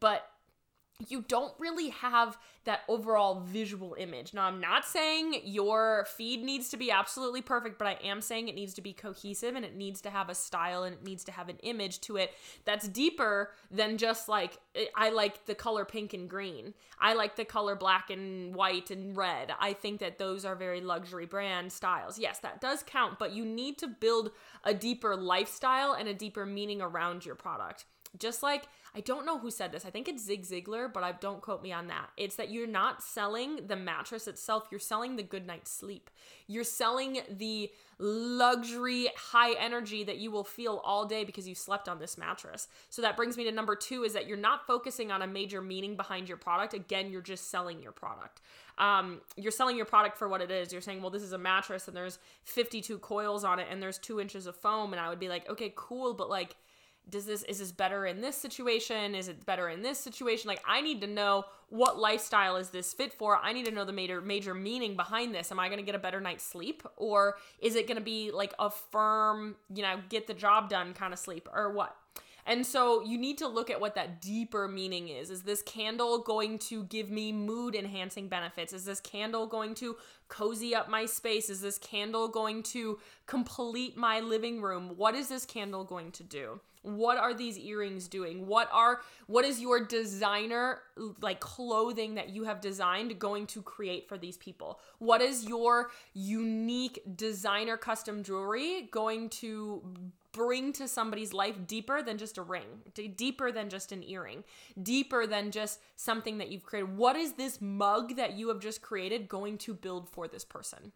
but 0.00 0.30
you 1.08 1.22
don't 1.28 1.52
really 1.58 1.90
have 1.90 2.38
that 2.64 2.80
overall 2.88 3.40
visual 3.40 3.94
image. 3.98 4.34
Now, 4.34 4.46
I'm 4.46 4.60
not 4.60 4.84
saying 4.84 5.42
your 5.44 6.06
feed 6.16 6.42
needs 6.42 6.68
to 6.70 6.76
be 6.76 6.90
absolutely 6.90 7.42
perfect, 7.42 7.78
but 7.78 7.86
I 7.86 7.98
am 8.02 8.20
saying 8.20 8.48
it 8.48 8.54
needs 8.54 8.74
to 8.74 8.80
be 8.80 8.92
cohesive 8.92 9.54
and 9.54 9.64
it 9.64 9.76
needs 9.76 10.00
to 10.02 10.10
have 10.10 10.30
a 10.30 10.34
style 10.34 10.84
and 10.84 10.94
it 10.94 11.04
needs 11.04 11.22
to 11.24 11.32
have 11.32 11.48
an 11.48 11.58
image 11.58 12.00
to 12.02 12.16
it 12.16 12.32
that's 12.64 12.88
deeper 12.88 13.52
than 13.70 13.98
just 13.98 14.28
like, 14.28 14.58
I 14.96 15.10
like 15.10 15.46
the 15.46 15.54
color 15.54 15.84
pink 15.84 16.14
and 16.14 16.28
green. 16.28 16.74
I 16.98 17.12
like 17.12 17.36
the 17.36 17.44
color 17.44 17.76
black 17.76 18.10
and 18.10 18.54
white 18.54 18.90
and 18.90 19.16
red. 19.16 19.52
I 19.60 19.74
think 19.74 20.00
that 20.00 20.18
those 20.18 20.44
are 20.44 20.56
very 20.56 20.80
luxury 20.80 21.26
brand 21.26 21.72
styles. 21.72 22.18
Yes, 22.18 22.38
that 22.40 22.60
does 22.60 22.82
count, 22.82 23.18
but 23.18 23.32
you 23.32 23.44
need 23.44 23.78
to 23.78 23.86
build 23.86 24.30
a 24.64 24.72
deeper 24.72 25.14
lifestyle 25.14 25.92
and 25.92 26.08
a 26.08 26.14
deeper 26.14 26.46
meaning 26.46 26.80
around 26.80 27.24
your 27.24 27.36
product. 27.36 27.84
Just 28.18 28.42
like 28.42 28.68
I 28.96 29.00
don't 29.00 29.26
know 29.26 29.38
who 29.38 29.50
said 29.50 29.72
this. 29.72 29.84
I 29.84 29.90
think 29.90 30.08
it's 30.08 30.24
Zig 30.24 30.44
Ziglar, 30.44 30.90
but 30.90 31.04
I 31.04 31.12
don't 31.12 31.42
quote 31.42 31.62
me 31.62 31.70
on 31.70 31.88
that. 31.88 32.08
It's 32.16 32.36
that 32.36 32.50
you're 32.50 32.66
not 32.66 33.02
selling 33.02 33.66
the 33.66 33.76
mattress 33.76 34.26
itself, 34.26 34.68
you're 34.70 34.80
selling 34.80 35.16
the 35.16 35.22
good 35.22 35.46
night's 35.46 35.70
sleep. 35.70 36.08
You're 36.46 36.64
selling 36.64 37.20
the 37.28 37.70
luxury 37.98 39.08
high 39.14 39.52
energy 39.52 40.02
that 40.04 40.16
you 40.16 40.30
will 40.30 40.44
feel 40.44 40.80
all 40.82 41.04
day 41.04 41.24
because 41.24 41.46
you 41.46 41.54
slept 41.54 41.90
on 41.90 41.98
this 41.98 42.16
mattress. 42.16 42.68
So 42.88 43.02
that 43.02 43.18
brings 43.18 43.36
me 43.36 43.44
to 43.44 43.52
number 43.52 43.76
2 43.76 44.04
is 44.04 44.14
that 44.14 44.26
you're 44.26 44.38
not 44.38 44.66
focusing 44.66 45.12
on 45.12 45.20
a 45.20 45.26
major 45.26 45.60
meaning 45.60 45.94
behind 45.94 46.26
your 46.26 46.38
product. 46.38 46.72
Again, 46.72 47.10
you're 47.10 47.20
just 47.20 47.50
selling 47.50 47.82
your 47.82 47.92
product. 47.92 48.40
Um, 48.78 49.20
you're 49.36 49.52
selling 49.52 49.76
your 49.76 49.86
product 49.86 50.16
for 50.16 50.26
what 50.28 50.40
it 50.40 50.50
is. 50.50 50.72
You're 50.72 50.80
saying, 50.80 51.02
well, 51.02 51.10
this 51.10 51.22
is 51.22 51.32
a 51.32 51.38
mattress 51.38 51.86
and 51.86 51.96
there's 51.96 52.18
52 52.44 52.98
coils 52.98 53.44
on 53.44 53.58
it 53.58 53.68
and 53.70 53.82
there's 53.82 53.98
two 53.98 54.20
inches 54.20 54.46
of 54.46 54.56
foam. 54.56 54.94
And 54.94 55.00
I 55.00 55.10
would 55.10 55.20
be 55.20 55.28
like, 55.28 55.48
okay, 55.50 55.72
cool, 55.76 56.14
but 56.14 56.30
like, 56.30 56.56
does 57.08 57.24
this 57.24 57.42
is 57.44 57.58
this 57.58 57.72
better 57.72 58.06
in 58.06 58.20
this 58.20 58.36
situation 58.36 59.14
is 59.14 59.28
it 59.28 59.44
better 59.46 59.68
in 59.68 59.82
this 59.82 59.98
situation 59.98 60.48
like 60.48 60.62
i 60.66 60.80
need 60.80 61.00
to 61.00 61.06
know 61.06 61.44
what 61.68 61.98
lifestyle 61.98 62.56
is 62.56 62.70
this 62.70 62.92
fit 62.92 63.12
for 63.12 63.36
i 63.38 63.52
need 63.52 63.64
to 63.64 63.70
know 63.70 63.84
the 63.84 63.92
major 63.92 64.20
major 64.20 64.54
meaning 64.54 64.96
behind 64.96 65.34
this 65.34 65.52
am 65.52 65.60
i 65.60 65.68
going 65.68 65.78
to 65.78 65.84
get 65.84 65.94
a 65.94 65.98
better 65.98 66.20
night's 66.20 66.44
sleep 66.44 66.82
or 66.96 67.36
is 67.60 67.74
it 67.76 67.86
going 67.86 67.96
to 67.96 68.04
be 68.04 68.30
like 68.30 68.54
a 68.58 68.70
firm 68.70 69.54
you 69.74 69.82
know 69.82 70.00
get 70.08 70.26
the 70.26 70.34
job 70.34 70.68
done 70.68 70.92
kind 70.92 71.12
of 71.12 71.18
sleep 71.18 71.48
or 71.52 71.72
what 71.72 71.96
and 72.46 72.64
so 72.64 73.02
you 73.02 73.18
need 73.18 73.38
to 73.38 73.48
look 73.48 73.70
at 73.70 73.80
what 73.80 73.96
that 73.96 74.20
deeper 74.20 74.68
meaning 74.68 75.08
is. 75.08 75.30
Is 75.30 75.42
this 75.42 75.62
candle 75.62 76.18
going 76.18 76.60
to 76.60 76.84
give 76.84 77.10
me 77.10 77.32
mood 77.32 77.74
enhancing 77.74 78.28
benefits? 78.28 78.72
Is 78.72 78.84
this 78.84 79.00
candle 79.00 79.48
going 79.48 79.74
to 79.76 79.96
cozy 80.28 80.72
up 80.72 80.88
my 80.88 81.06
space? 81.06 81.50
Is 81.50 81.60
this 81.60 81.76
candle 81.76 82.28
going 82.28 82.62
to 82.64 83.00
complete 83.26 83.96
my 83.96 84.20
living 84.20 84.62
room? 84.62 84.92
What 84.96 85.16
is 85.16 85.28
this 85.28 85.44
candle 85.44 85.82
going 85.82 86.12
to 86.12 86.22
do? 86.22 86.60
What 86.86 87.18
are 87.18 87.34
these 87.34 87.58
earrings 87.58 88.06
doing? 88.06 88.46
What 88.46 88.68
are 88.72 89.00
what 89.26 89.44
is 89.44 89.60
your 89.60 89.84
designer 89.84 90.82
like 91.20 91.40
clothing 91.40 92.14
that 92.14 92.28
you 92.28 92.44
have 92.44 92.60
designed 92.60 93.18
going 93.18 93.48
to 93.48 93.62
create 93.62 94.08
for 94.08 94.16
these 94.16 94.36
people? 94.36 94.78
What 94.98 95.20
is 95.20 95.48
your 95.48 95.90
unique 96.14 97.02
designer 97.16 97.76
custom 97.76 98.22
jewelry 98.22 98.88
going 98.92 99.30
to 99.30 99.82
bring 100.30 100.72
to 100.74 100.86
somebody's 100.86 101.32
life 101.32 101.56
deeper 101.66 102.02
than 102.02 102.18
just 102.18 102.38
a 102.38 102.42
ring, 102.42 102.66
deeper 103.16 103.50
than 103.50 103.68
just 103.68 103.90
an 103.90 104.04
earring, 104.04 104.44
deeper 104.80 105.26
than 105.26 105.50
just 105.50 105.80
something 105.96 106.38
that 106.38 106.50
you've 106.50 106.62
created. 106.62 106.96
What 106.96 107.16
is 107.16 107.32
this 107.32 107.60
mug 107.60 108.16
that 108.16 108.34
you 108.34 108.48
have 108.48 108.60
just 108.60 108.80
created 108.80 109.28
going 109.28 109.58
to 109.58 109.74
build 109.74 110.08
for 110.08 110.28
this 110.28 110.44
person? 110.44 110.92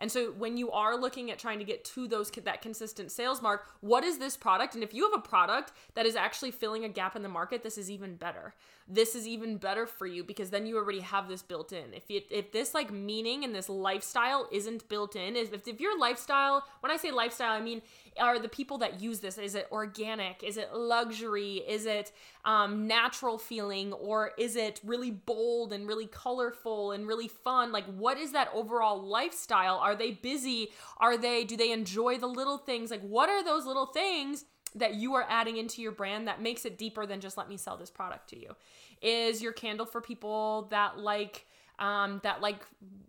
And 0.00 0.10
so 0.10 0.32
when 0.32 0.56
you 0.56 0.70
are 0.72 0.96
looking 0.96 1.30
at 1.30 1.38
trying 1.38 1.58
to 1.58 1.64
get 1.64 1.84
to 1.84 2.08
those 2.08 2.30
that 2.30 2.62
consistent 2.62 3.12
sales 3.12 3.42
mark, 3.42 3.66
what 3.80 4.02
is 4.02 4.18
this 4.18 4.36
product? 4.36 4.74
And 4.74 4.82
if 4.82 4.94
you 4.94 5.08
have 5.08 5.18
a 5.18 5.22
product 5.22 5.72
that 5.94 6.06
is 6.06 6.16
actually 6.16 6.50
filling 6.50 6.84
a 6.84 6.88
gap 6.88 7.14
in 7.14 7.22
the 7.22 7.28
market, 7.28 7.62
this 7.62 7.76
is 7.76 7.90
even 7.90 8.16
better. 8.16 8.54
This 8.92 9.14
is 9.14 9.26
even 9.26 9.56
better 9.56 9.86
for 9.86 10.06
you 10.06 10.24
because 10.24 10.50
then 10.50 10.66
you 10.66 10.76
already 10.76 11.00
have 11.00 11.28
this 11.28 11.42
built 11.42 11.72
in. 11.72 11.94
If 11.94 12.10
it, 12.10 12.26
if 12.30 12.50
this 12.50 12.74
like 12.74 12.92
meaning 12.92 13.44
and 13.44 13.54
this 13.54 13.68
lifestyle 13.68 14.48
isn't 14.50 14.88
built 14.88 15.14
in, 15.14 15.36
if, 15.36 15.66
if 15.68 15.80
your 15.80 15.98
lifestyle, 15.98 16.64
when 16.80 16.90
I 16.90 16.96
say 16.96 17.10
lifestyle, 17.10 17.52
I 17.52 17.60
mean 17.60 17.82
are 18.18 18.38
the 18.38 18.48
people 18.48 18.78
that 18.78 19.00
use 19.00 19.20
this 19.20 19.38
is 19.38 19.54
it 19.54 19.68
organic? 19.70 20.42
Is 20.42 20.56
it 20.56 20.74
luxury? 20.74 21.62
Is 21.68 21.86
it 21.86 22.12
um, 22.44 22.86
natural 22.86 23.38
feeling? 23.38 23.92
Or 23.92 24.32
is 24.38 24.56
it 24.56 24.80
really 24.84 25.10
bold 25.10 25.72
and 25.72 25.86
really 25.86 26.06
colorful 26.06 26.92
and 26.92 27.06
really 27.06 27.28
fun? 27.28 27.72
Like 27.72 27.86
what 27.86 28.18
is 28.18 28.32
that 28.32 28.50
overall 28.52 29.00
lifestyle? 29.00 29.78
Are 29.78 29.94
they 29.94 30.12
busy? 30.12 30.70
Are 30.98 31.16
they 31.16 31.44
do 31.44 31.56
they 31.56 31.72
enjoy 31.72 32.18
the 32.18 32.26
little 32.26 32.58
things? 32.58 32.90
Like 32.90 33.02
what 33.02 33.28
are 33.28 33.44
those 33.44 33.66
little 33.66 33.86
things 33.86 34.44
that 34.74 34.94
you 34.94 35.14
are 35.14 35.26
adding 35.28 35.56
into 35.56 35.82
your 35.82 35.92
brand 35.92 36.28
that 36.28 36.40
makes 36.40 36.64
it 36.64 36.78
deeper 36.78 37.06
than 37.06 37.20
just 37.20 37.36
let 37.36 37.48
me 37.48 37.56
sell 37.56 37.76
this 37.76 37.90
product 37.90 38.28
to 38.30 38.38
you 38.38 38.54
is 39.02 39.42
your 39.42 39.52
candle 39.52 39.86
for 39.86 40.00
people 40.00 40.68
that 40.70 40.98
like 40.98 41.46
um, 41.78 42.20
that 42.22 42.40
like 42.42 42.60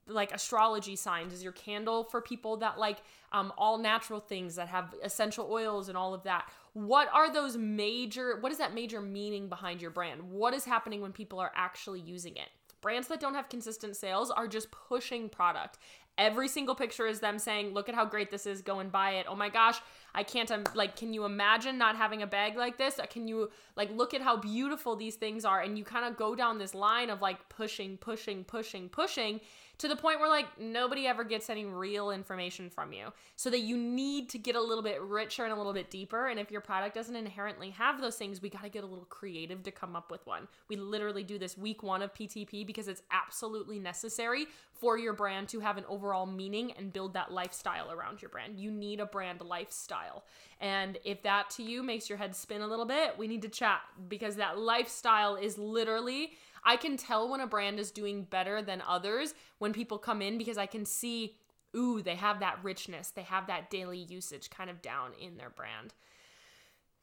like 0.08 0.34
astrology 0.34 0.96
signs 0.96 1.34
is 1.34 1.44
your 1.44 1.51
candle 1.51 2.06
for 2.06 2.22
people 2.22 2.58
that 2.58 2.80
like 2.80 3.03
um, 3.34 3.53
all 3.58 3.77
natural 3.77 4.20
things 4.20 4.56
that 4.56 4.68
have 4.70 4.96
essential 5.03 5.48
oils 5.51 5.89
and 5.89 5.98
all 5.98 6.13
of 6.13 6.24
that. 6.24 6.50
What 6.74 7.10
are 7.13 7.32
those 7.32 7.58
major 7.58 8.38
what 8.39 8.51
is 8.51 8.58
that 8.58 8.74
major 8.74 9.01
meaning 9.01 9.50
behind 9.50 9.82
your 9.82 9.91
brand? 9.91 10.22
What 10.24 10.53
is 10.53 10.65
happening 10.65 11.01
when 11.01 11.12
people 11.12 11.39
are 11.39 11.51
actually 11.53 12.00
using 12.00 12.36
it? 12.38 12.50
Brands 12.82 13.08
that 13.10 13.20
don't 13.20 13.36
have 13.36 13.50
consistent 13.50 13.96
sales 13.96 14.32
are 14.32 14.48
just 14.48 14.72
pushing 14.72 15.30
product 15.30 15.77
every 16.18 16.48
single 16.48 16.75
picture 16.75 17.08
is 17.08 17.20
them 17.20 17.39
saying 17.39 17.74
look 17.74 17.89
at 17.89 17.96
how 17.96 18.06
great 18.06 18.32
this 18.32 18.46
is 18.46 18.62
go 18.62 18.80
and 18.80 18.91
buy 18.91 19.12
it. 19.12 19.25
Oh 19.30 19.36
my 19.36 19.50
gosh 19.50 19.80
i 20.13 20.24
can't 20.24 20.51
um, 20.51 20.63
like 20.75 20.96
can 20.96 21.13
you 21.13 21.24
imagine 21.24 21.77
not 21.77 21.96
having 21.96 22.22
a 22.22 22.27
bag 22.27 22.56
like 22.58 22.77
this? 22.77 23.00
Can 23.10 23.27
you 23.27 23.50
like 23.75 23.89
look 23.96 24.13
at 24.13 24.22
how 24.22 24.38
beautiful 24.38 24.96
these 24.96 25.15
things 25.15 25.46
are. 25.46 25.62
And 25.62 25.77
you 25.77 25.84
kind 25.84 26.06
of 26.06 26.18
go 26.18 26.36
down 26.36 26.58
this 26.58 26.74
line 26.74 27.10
of 27.10 27.22
like 27.22 27.48
pushing 27.50 27.98
pushing 27.98 28.44
pushing 28.44 28.89
pushing 28.89 29.39
to 29.81 29.88
the 29.88 29.95
point 29.95 30.19
where 30.19 30.29
like 30.29 30.59
nobody 30.59 31.07
ever 31.07 31.23
gets 31.23 31.50
any 31.50 31.65
real 31.65 32.11
information 32.11 32.69
from 32.69 32.93
you. 32.93 33.11
So 33.35 33.50
that 33.50 33.61
you 33.61 33.75
need 33.75 34.29
to 34.29 34.38
get 34.38 34.55
a 34.55 34.61
little 34.61 34.83
bit 34.83 35.01
richer 35.01 35.43
and 35.43 35.51
a 35.51 35.55
little 35.55 35.73
bit 35.73 35.89
deeper. 35.89 36.27
And 36.27 36.39
if 36.39 36.51
your 36.51 36.61
product 36.61 36.93
doesn't 36.93 37.15
inherently 37.15 37.71
have 37.71 38.00
those 38.00 38.15
things, 38.15 38.43
we 38.43 38.50
got 38.50 38.61
to 38.61 38.69
get 38.69 38.83
a 38.83 38.88
little 38.88 39.05
creative 39.05 39.63
to 39.63 39.71
come 39.71 39.95
up 39.95 40.11
with 40.11 40.25
one. 40.27 40.47
We 40.69 40.75
literally 40.75 41.23
do 41.23 41.39
this 41.39 41.57
week 41.57 41.81
one 41.81 42.03
of 42.03 42.13
PTP 42.13 42.65
because 42.65 42.88
it's 42.88 43.01
absolutely 43.09 43.79
necessary 43.79 44.45
for 44.71 45.00
your 45.00 45.13
brand 45.13 45.50
to 45.50 45.59
have 45.59 45.77
an 45.77 45.85
overall 45.89 46.27
meaning 46.27 46.73
and 46.73 46.93
build 46.93 47.13
that 47.15 47.31
lifestyle 47.31 47.91
around 47.91 48.21
your 48.21 48.29
brand. 48.29 48.59
You 48.59 48.69
need 48.69 49.00
a 49.00 49.07
brand 49.07 49.41
lifestyle. 49.41 50.25
And 50.59 51.00
if 51.03 51.23
that 51.23 51.50
to 51.51 51.63
you 51.63 51.81
makes 51.81 52.07
your 52.07 52.19
head 52.19 52.35
spin 52.35 52.61
a 52.61 52.67
little 52.67 52.85
bit, 52.85 53.17
we 53.17 53.27
need 53.27 53.41
to 53.41 53.50
chat 53.50 53.81
because 54.09 54.35
that 54.35 54.59
lifestyle 54.59 55.35
is 55.35 55.57
literally 55.57 56.33
I 56.63 56.77
can 56.77 56.98
tell 56.98 57.30
when 57.30 57.41
a 57.41 57.48
brand 57.48 57.80
is 57.80 57.91
doing 57.91 58.24
better 58.24 58.62
than 58.62 58.84
others 58.88 59.34
when 59.58 59.74
people 59.74 59.98
come 59.98 60.22
in 60.22 60.38
because 60.38 60.58
I 60.58 60.65
can 60.65 60.86
see, 60.86 61.36
ooh, 61.75 62.01
they 62.01 62.15
have 62.15 62.39
that 62.39 62.60
richness, 62.63 63.10
they 63.10 63.24
have 63.24 63.48
that 63.48 63.70
daily 63.70 64.00
usage 64.00 64.50
kind 64.50 64.70
of 64.70 64.82
down 64.82 65.12
in 65.20 65.38
their 65.38 65.50
brand. 65.50 65.94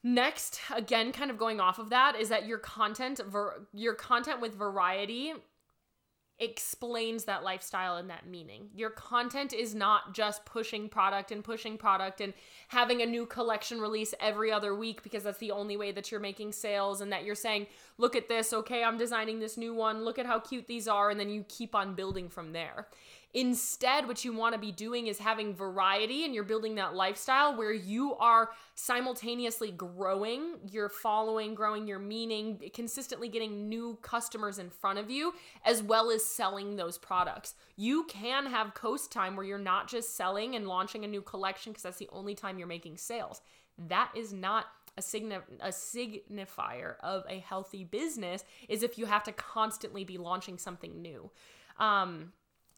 Next, 0.04 0.60
again, 0.72 1.12
kind 1.12 1.30
of 1.30 1.38
going 1.38 1.58
off 1.58 1.78
of 1.78 1.90
that, 1.90 2.14
is 2.14 2.28
that 2.28 2.46
your 2.46 2.58
content, 2.58 3.20
ver- 3.26 3.66
your 3.72 3.94
content 3.94 4.40
with 4.40 4.54
variety 4.54 5.32
explains 6.40 7.24
that 7.24 7.42
lifestyle 7.42 7.96
and 7.96 8.08
that 8.10 8.26
meaning. 8.26 8.68
Your 8.74 8.90
content 8.90 9.52
is 9.52 9.74
not 9.74 10.14
just 10.14 10.44
pushing 10.44 10.88
product 10.88 11.32
and 11.32 11.42
pushing 11.42 11.76
product 11.76 12.20
and 12.20 12.32
having 12.68 13.02
a 13.02 13.06
new 13.06 13.26
collection 13.26 13.80
release 13.80 14.14
every 14.20 14.52
other 14.52 14.74
week 14.74 15.02
because 15.02 15.24
that's 15.24 15.38
the 15.38 15.50
only 15.50 15.76
way 15.76 15.90
that 15.90 16.10
you're 16.10 16.20
making 16.20 16.52
sales 16.52 17.00
and 17.00 17.10
that 17.12 17.24
you're 17.24 17.34
saying, 17.34 17.66
look 17.96 18.14
at 18.14 18.28
this, 18.28 18.52
okay, 18.52 18.84
I'm 18.84 18.98
designing 18.98 19.40
this 19.40 19.56
new 19.56 19.74
one, 19.74 20.04
look 20.04 20.18
at 20.18 20.26
how 20.26 20.38
cute 20.38 20.68
these 20.68 20.86
are, 20.86 21.10
and 21.10 21.18
then 21.18 21.28
you 21.28 21.44
keep 21.48 21.74
on 21.74 21.94
building 21.94 22.28
from 22.28 22.52
there. 22.52 22.86
Instead, 23.34 24.08
what 24.08 24.24
you 24.24 24.32
want 24.32 24.54
to 24.54 24.60
be 24.60 24.72
doing 24.72 25.06
is 25.06 25.18
having 25.18 25.54
variety 25.54 26.24
and 26.24 26.34
you're 26.34 26.44
building 26.44 26.76
that 26.76 26.94
lifestyle 26.94 27.54
where 27.54 27.72
you 27.72 28.14
are 28.16 28.50
simultaneously 28.74 29.70
growing 29.70 30.54
your 30.70 30.88
following, 30.88 31.54
growing 31.54 31.86
your 31.86 31.98
meaning, 31.98 32.58
consistently 32.72 33.28
getting 33.28 33.68
new 33.68 33.98
customers 34.00 34.58
in 34.58 34.70
front 34.70 34.98
of 34.98 35.10
you, 35.10 35.34
as 35.66 35.82
well 35.82 36.10
as 36.10 36.24
selling 36.24 36.76
those 36.76 36.96
products. 36.96 37.54
You 37.76 38.04
can 38.04 38.46
have 38.46 38.72
coast 38.72 39.12
time 39.12 39.36
where 39.36 39.44
you're 39.44 39.58
not 39.58 39.88
just 39.88 40.16
selling 40.16 40.54
and 40.54 40.66
launching 40.66 41.04
a 41.04 41.08
new 41.08 41.20
collection 41.20 41.72
because 41.72 41.82
that's 41.82 41.98
the 41.98 42.08
only 42.10 42.34
time 42.34 42.58
you're 42.58 42.66
making 42.66 42.96
sales. 42.96 43.42
That 43.76 44.10
is 44.16 44.32
not 44.32 44.66
a, 44.96 45.02
signif- 45.02 45.42
a 45.60 45.68
signifier 45.68 46.96
of 47.00 47.24
a 47.28 47.40
healthy 47.40 47.84
business 47.84 48.42
is 48.70 48.82
if 48.82 48.96
you 48.96 49.04
have 49.04 49.22
to 49.24 49.32
constantly 49.32 50.02
be 50.04 50.16
launching 50.16 50.56
something 50.56 51.02
new. 51.02 51.30
Um, 51.78 52.32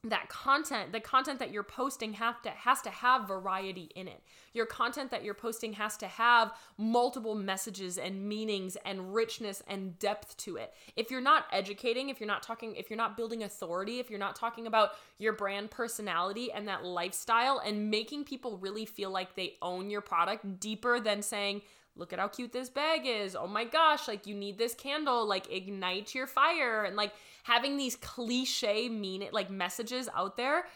that 0.04 0.30
content 0.30 0.92
the 0.92 1.00
content 1.00 1.38
that 1.38 1.50
you're 1.50 1.62
posting 1.62 2.14
have 2.14 2.40
to 2.40 2.49
has 2.50 2.80
to 2.80 2.88
have 2.88 3.28
variety 3.28 3.90
in 3.95 4.09
it. 4.09 4.23
Your 4.54 4.64
content 4.64 5.11
that 5.11 5.25
you're 5.25 5.35
posting 5.35 5.75
has 5.75 5.99
to 5.99 6.07
have 6.07 6.52
multiple 6.78 7.35
messages 7.35 7.99
and 7.99 8.26
meanings 8.26 8.78
and 8.87 9.12
richness 9.14 9.62
and 9.69 9.99
depth 9.99 10.38
to 10.38 10.57
it. 10.57 10.73
If 10.97 11.11
you're 11.11 11.21
not 11.21 11.45
educating 11.52 12.09
if 12.09 12.19
you're 12.19 12.26
not 12.26 12.42
talking 12.42 12.75
if 12.76 12.88
you're 12.88 12.97
not 12.97 13.16
building 13.16 13.42
authority 13.42 14.00
if 14.00 14.09
you're 14.09 14.19
not 14.19 14.37
talking 14.37 14.66
about 14.66 14.92
your 15.19 15.35
brand 15.35 15.71
personality 15.71 16.50
and 16.50 16.66
that 16.66 16.83
lifestyle 16.83 17.59
and 17.59 17.90
making 17.90 18.25
people 18.25 18.57
really 18.57 18.87
feel 18.87 19.11
like 19.11 19.35
they 19.35 19.57
own 19.61 19.90
your 19.90 20.00
product 20.00 20.61
deeper 20.61 20.99
than 20.99 21.21
saying 21.21 21.61
look 21.97 22.12
at 22.12 22.19
how 22.19 22.28
cute 22.28 22.52
this 22.52 22.71
bag 22.71 23.02
is. 23.04 23.37
Oh 23.37 23.47
my 23.47 23.64
gosh, 23.64 24.09
like 24.09 24.26
you 24.26 24.35
need 24.35 24.59
this 24.59 24.75
candle, 24.75 25.26
like 25.26 25.52
ignite 25.52 26.14
your 26.14 26.26
fire. 26.26 26.85
And 26.85 26.97
like 26.97 27.12
having 27.45 27.77
these 27.77 27.97
cliche 27.97 28.89
mean 28.89 29.23
it 29.23 29.33
like 29.33 29.51
messages 29.51 30.09
out 30.15 30.37
there. 30.37 30.67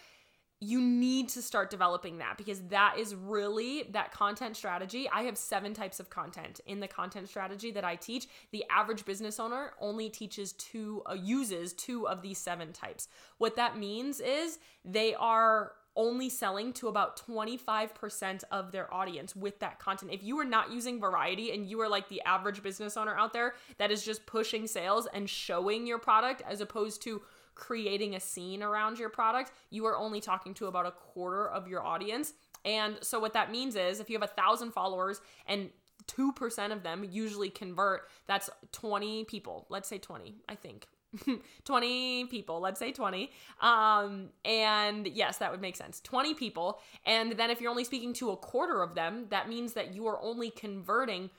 You 0.61 0.81
need 0.81 1.29
to 1.31 1.43
start 1.43 1.69
developing 1.69 2.19
that 2.19 2.39
because 2.39 2.63
that 2.69 2.97
is 2.99 3.15
really 3.15 3.85
that 3.91 4.13
content 4.13 4.57
strategy. 4.57 5.09
I 5.13 5.25
have 5.25 5.37
seven 5.37 5.75
types 5.75 6.01
of 6.01 6.09
content 6.09 6.61
in 6.65 6.81
the 6.81 6.89
content 6.89 7.29
strategy 7.29 7.71
that 7.73 7.85
I 7.85 7.97
teach. 7.97 8.29
The 8.51 8.65
average 8.71 9.05
business 9.05 9.39
owner 9.39 9.73
only 9.79 10.09
teaches 10.09 10.53
two, 10.53 11.03
uh, 11.11 11.15
uses 11.15 11.75
two 11.75 12.09
of 12.09 12.23
these 12.23 12.39
seven 12.39 12.73
types. 12.73 13.09
What 13.37 13.57
that 13.57 13.79
means 13.79 14.21
is 14.21 14.59
they 14.85 15.15
are 15.15 15.73
only 15.97 16.29
selling 16.29 16.73
to 16.75 16.89
about 16.89 17.21
25% 17.27 18.45
of 18.51 18.73
their 18.73 18.93
audience 18.93 19.37
with 19.37 19.59
that 19.61 19.79
content. 19.79 20.13
If 20.13 20.23
you 20.23 20.39
are 20.41 20.45
not 20.45 20.73
using 20.73 21.01
variety 21.01 21.53
and 21.53 21.69
you 21.69 21.81
are 21.81 21.89
like 21.89 22.09
the 22.09 22.23
average 22.23 22.63
business 22.63 22.97
owner 22.97 23.17
out 23.17 23.33
there 23.33 23.55
that 23.79 23.91
is 23.91 24.05
just 24.05 24.27
pushing 24.27 24.67
sales 24.67 25.07
and 25.13 25.29
showing 25.29 25.87
your 25.87 25.99
product 25.99 26.43
as 26.49 26.61
opposed 26.61 27.03
to 27.03 27.23
creating 27.55 28.15
a 28.15 28.21
scene 28.21 28.63
around 28.63 28.99
your 28.99 29.09
product, 29.09 29.53
you 29.71 29.87
are 29.87 29.97
only 29.97 30.21
talking 30.21 30.55
to 30.55 30.67
about 30.67 30.87
a 30.87 30.91
quarter 30.91 31.49
of 31.49 31.69
your 31.69 31.85
audience. 31.85 32.33
And 32.65 32.97
so 33.03 33.21
what 33.21 33.35
that 33.35 33.51
means 33.51 33.77
is 33.77 34.01
if 34.01 34.11
you 34.11 34.19
have 34.19 34.29
a 34.29 34.33
thousand 34.33 34.73
followers 34.73 35.21
and 35.47 35.71
2% 36.07 36.73
of 36.73 36.83
them 36.83 37.07
usually 37.09 37.51
convert, 37.51 38.09
that's 38.27 38.51
20 38.73 39.25
people. 39.25 39.67
Let's 39.69 39.89
say 39.89 39.99
20, 39.99 40.37
I 40.49 40.55
think. 40.55 40.87
20 41.65 42.27
people, 42.27 42.61
let's 42.61 42.79
say 42.79 42.93
20. 42.93 43.31
Um, 43.61 44.31
and 44.45 45.07
yes, 45.07 45.39
that 45.39 45.51
would 45.51 45.61
make 45.61 45.77
sense. 45.77 46.01
20 46.01 46.35
people. 46.35 46.81
And 47.05 47.33
then 47.33 47.51
if 47.51 47.61
you're 47.61 47.71
only 47.71 47.85
speaking 47.85 48.13
to 48.15 48.31
a 48.31 48.37
quarter 48.37 48.83
of 48.83 48.95
them, 48.95 49.27
that 49.31 49.49
means 49.49 49.75
that 49.75 49.95
you 49.95 50.07
are 50.07 50.21
only 50.23 50.51
converting 50.51 51.31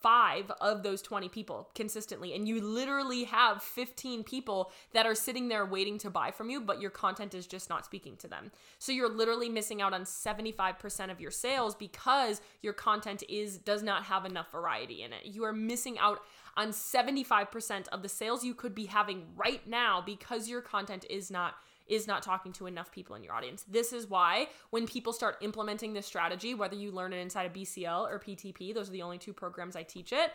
five 0.00 0.50
of 0.60 0.82
those 0.82 1.02
20 1.02 1.28
people 1.28 1.68
consistently 1.74 2.34
and 2.34 2.48
you 2.48 2.60
literally 2.60 3.24
have 3.24 3.62
15 3.62 4.24
people 4.24 4.72
that 4.92 5.04
are 5.04 5.14
sitting 5.14 5.48
there 5.48 5.66
waiting 5.66 5.98
to 5.98 6.08
buy 6.08 6.30
from 6.30 6.48
you 6.48 6.60
but 6.60 6.80
your 6.80 6.90
content 6.90 7.34
is 7.34 7.46
just 7.46 7.68
not 7.68 7.84
speaking 7.84 8.16
to 8.16 8.26
them 8.26 8.50
so 8.78 8.92
you're 8.92 9.10
literally 9.14 9.50
missing 9.50 9.82
out 9.82 9.92
on 9.92 10.04
75% 10.04 11.10
of 11.10 11.20
your 11.20 11.30
sales 11.30 11.74
because 11.74 12.40
your 12.62 12.72
content 12.72 13.22
is 13.28 13.58
does 13.58 13.82
not 13.82 14.04
have 14.04 14.24
enough 14.24 14.50
variety 14.50 15.02
in 15.02 15.12
it 15.12 15.26
you 15.26 15.44
are 15.44 15.52
missing 15.52 15.98
out 15.98 16.20
on 16.60 16.72
75% 16.72 17.88
of 17.88 18.02
the 18.02 18.08
sales 18.08 18.44
you 18.44 18.54
could 18.54 18.74
be 18.74 18.86
having 18.86 19.24
right 19.34 19.66
now 19.66 20.02
because 20.04 20.46
your 20.46 20.60
content 20.60 21.06
is 21.08 21.30
not 21.30 21.54
is 21.86 22.06
not 22.06 22.22
talking 22.22 22.52
to 22.52 22.66
enough 22.66 22.92
people 22.92 23.16
in 23.16 23.24
your 23.24 23.32
audience. 23.32 23.64
This 23.68 23.92
is 23.92 24.08
why 24.08 24.46
when 24.70 24.86
people 24.86 25.12
start 25.12 25.36
implementing 25.40 25.92
this 25.92 26.06
strategy, 26.06 26.54
whether 26.54 26.76
you 26.76 26.92
learn 26.92 27.12
it 27.12 27.16
inside 27.16 27.46
of 27.46 27.52
BCL 27.52 28.08
or 28.08 28.20
PTP, 28.20 28.72
those 28.72 28.88
are 28.88 28.92
the 28.92 29.02
only 29.02 29.18
two 29.18 29.32
programs 29.32 29.74
I 29.74 29.82
teach 29.82 30.12
it. 30.12 30.30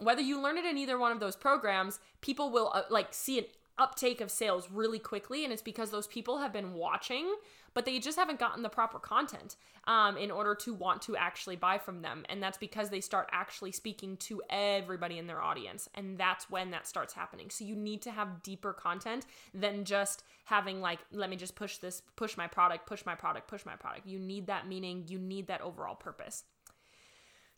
Whether 0.00 0.22
you 0.22 0.42
learn 0.42 0.58
it 0.58 0.64
in 0.64 0.76
either 0.78 0.98
one 0.98 1.12
of 1.12 1.20
those 1.20 1.36
programs, 1.36 2.00
people 2.22 2.50
will 2.50 2.72
uh, 2.74 2.82
like 2.90 3.14
see 3.14 3.38
an 3.38 3.44
uptake 3.78 4.20
of 4.20 4.32
sales 4.32 4.68
really 4.70 4.98
quickly 4.98 5.44
and 5.44 5.52
it's 5.52 5.62
because 5.62 5.90
those 5.90 6.08
people 6.08 6.38
have 6.38 6.52
been 6.52 6.74
watching 6.74 7.32
but 7.74 7.84
they 7.84 7.98
just 7.98 8.18
haven't 8.18 8.38
gotten 8.38 8.62
the 8.62 8.68
proper 8.68 8.98
content 8.98 9.56
um, 9.84 10.16
in 10.16 10.30
order 10.30 10.54
to 10.54 10.74
want 10.74 11.02
to 11.02 11.16
actually 11.16 11.56
buy 11.56 11.78
from 11.78 12.02
them. 12.02 12.24
And 12.28 12.42
that's 12.42 12.58
because 12.58 12.90
they 12.90 13.00
start 13.00 13.28
actually 13.32 13.72
speaking 13.72 14.16
to 14.18 14.42
everybody 14.50 15.18
in 15.18 15.26
their 15.26 15.42
audience. 15.42 15.88
And 15.94 16.18
that's 16.18 16.50
when 16.50 16.70
that 16.72 16.86
starts 16.86 17.14
happening. 17.14 17.50
So 17.50 17.64
you 17.64 17.76
need 17.76 18.02
to 18.02 18.10
have 18.10 18.42
deeper 18.42 18.72
content 18.72 19.26
than 19.54 19.84
just 19.84 20.24
having, 20.44 20.80
like, 20.80 20.98
let 21.12 21.30
me 21.30 21.36
just 21.36 21.54
push 21.54 21.78
this, 21.78 22.02
push 22.16 22.36
my 22.36 22.46
product, 22.46 22.86
push 22.86 23.06
my 23.06 23.14
product, 23.14 23.48
push 23.48 23.64
my 23.64 23.76
product. 23.76 24.06
You 24.06 24.18
need 24.18 24.46
that 24.48 24.68
meaning, 24.68 25.04
you 25.08 25.18
need 25.18 25.46
that 25.46 25.60
overall 25.60 25.94
purpose. 25.94 26.44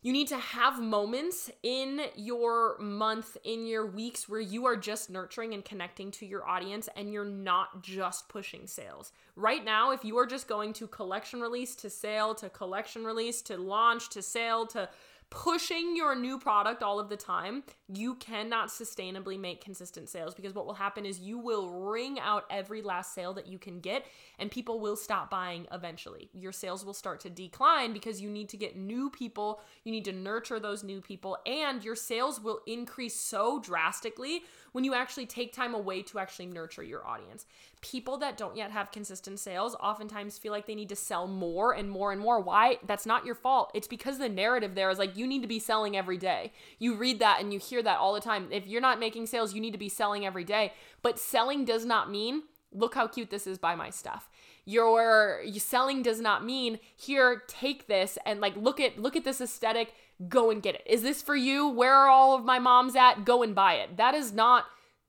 You 0.04 0.12
need 0.12 0.26
to 0.28 0.36
have 0.36 0.82
moments 0.82 1.48
in 1.62 2.00
your 2.16 2.76
month, 2.78 3.36
in 3.44 3.66
your 3.66 3.86
weeks 3.86 4.28
where 4.28 4.40
you 4.40 4.66
are 4.66 4.74
just 4.74 5.10
nurturing 5.10 5.54
and 5.54 5.64
connecting 5.64 6.10
to 6.12 6.26
your 6.26 6.44
audience 6.44 6.88
and 6.96 7.12
you're 7.12 7.24
not 7.24 7.84
just 7.84 8.28
pushing 8.28 8.66
sales. 8.66 9.12
Right 9.36 9.64
now, 9.64 9.92
if 9.92 10.04
you 10.04 10.18
are 10.18 10.26
just 10.26 10.48
going 10.48 10.72
to 10.74 10.88
collection 10.88 11.40
release 11.40 11.76
to 11.76 11.88
sale 11.88 12.34
to 12.36 12.48
collection 12.48 13.04
release 13.04 13.42
to 13.42 13.56
launch 13.56 14.08
to 14.10 14.22
sale 14.22 14.66
to 14.66 14.88
pushing 15.32 15.96
your 15.96 16.14
new 16.14 16.38
product 16.38 16.82
all 16.82 17.00
of 17.00 17.08
the 17.08 17.16
time, 17.16 17.62
you 17.88 18.14
cannot 18.16 18.68
sustainably 18.68 19.40
make 19.40 19.64
consistent 19.64 20.10
sales 20.10 20.34
because 20.34 20.54
what 20.54 20.66
will 20.66 20.74
happen 20.74 21.06
is 21.06 21.20
you 21.20 21.38
will 21.38 21.70
wring 21.70 22.20
out 22.20 22.44
every 22.50 22.82
last 22.82 23.14
sale 23.14 23.32
that 23.32 23.46
you 23.46 23.58
can 23.58 23.80
get 23.80 24.04
and 24.38 24.50
people 24.50 24.78
will 24.78 24.94
stop 24.94 25.30
buying 25.30 25.66
eventually. 25.72 26.28
Your 26.34 26.52
sales 26.52 26.84
will 26.84 26.92
start 26.92 27.18
to 27.20 27.30
decline 27.30 27.94
because 27.94 28.20
you 28.20 28.28
need 28.28 28.50
to 28.50 28.58
get 28.58 28.76
new 28.76 29.08
people, 29.08 29.62
you 29.84 29.92
need 29.92 30.04
to 30.04 30.12
nurture 30.12 30.60
those 30.60 30.84
new 30.84 31.00
people, 31.00 31.38
and 31.46 31.82
your 31.82 31.96
sales 31.96 32.38
will 32.38 32.60
increase 32.66 33.18
so 33.18 33.58
drastically 33.58 34.42
when 34.72 34.84
you 34.84 34.94
actually 34.94 35.26
take 35.26 35.52
time 35.52 35.74
away 35.74 36.02
to 36.02 36.18
actually 36.18 36.46
nurture 36.46 36.82
your 36.82 37.06
audience. 37.06 37.46
People 37.80 38.18
that 38.18 38.36
don't 38.36 38.56
yet 38.56 38.70
have 38.70 38.90
consistent 38.90 39.38
sales 39.38 39.76
oftentimes 39.80 40.38
feel 40.38 40.52
like 40.52 40.66
they 40.66 40.74
need 40.74 40.88
to 40.88 40.96
sell 40.96 41.26
more 41.26 41.72
and 41.72 41.90
more 41.90 42.12
and 42.12 42.20
more. 42.20 42.40
Why? 42.40 42.78
That's 42.86 43.06
not 43.06 43.24
your 43.24 43.34
fault. 43.34 43.70
It's 43.74 43.88
because 43.88 44.18
the 44.18 44.28
narrative 44.28 44.74
there 44.74 44.90
is 44.90 44.98
like 44.98 45.16
you 45.16 45.26
need 45.26 45.42
to 45.42 45.48
be 45.48 45.58
selling 45.58 45.96
every 45.96 46.18
day. 46.18 46.52
You 46.78 46.94
read 46.94 47.20
that 47.20 47.40
and 47.40 47.52
you 47.52 47.58
hear 47.58 47.82
that 47.82 47.98
all 47.98 48.14
the 48.14 48.20
time. 48.20 48.48
If 48.50 48.66
you're 48.66 48.80
not 48.80 49.00
making 49.00 49.26
sales, 49.26 49.54
you 49.54 49.60
need 49.60 49.72
to 49.72 49.78
be 49.78 49.88
selling 49.88 50.26
every 50.26 50.44
day. 50.44 50.72
But 51.02 51.18
selling 51.18 51.64
does 51.64 51.84
not 51.84 52.10
mean 52.10 52.42
look 52.72 52.94
how 52.94 53.06
cute 53.06 53.30
this 53.30 53.46
is 53.46 53.58
buy 53.58 53.74
my 53.74 53.90
stuff 53.90 54.30
your 54.64 55.42
selling 55.58 56.02
does 56.02 56.20
not 56.20 56.44
mean 56.44 56.78
here 56.96 57.42
take 57.48 57.88
this 57.88 58.16
and 58.24 58.40
like 58.40 58.56
look 58.56 58.78
at 58.78 58.98
look 58.98 59.16
at 59.16 59.24
this 59.24 59.40
aesthetic 59.40 59.92
go 60.28 60.50
and 60.50 60.62
get 60.62 60.74
it. 60.74 60.82
Is 60.86 61.02
this 61.02 61.22
for 61.22 61.36
you? 61.36 61.68
Where 61.68 61.94
are 61.94 62.08
all 62.08 62.34
of 62.34 62.44
my 62.44 62.58
moms 62.58 62.96
at? 62.96 63.24
Go 63.24 63.42
and 63.42 63.54
buy 63.54 63.74
it. 63.74 63.96
That 63.96 64.14
is 64.14 64.32
not 64.32 64.66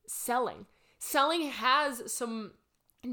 selling. 0.08 0.66
Selling 1.00 1.50
has 1.50 2.12
some 2.12 2.52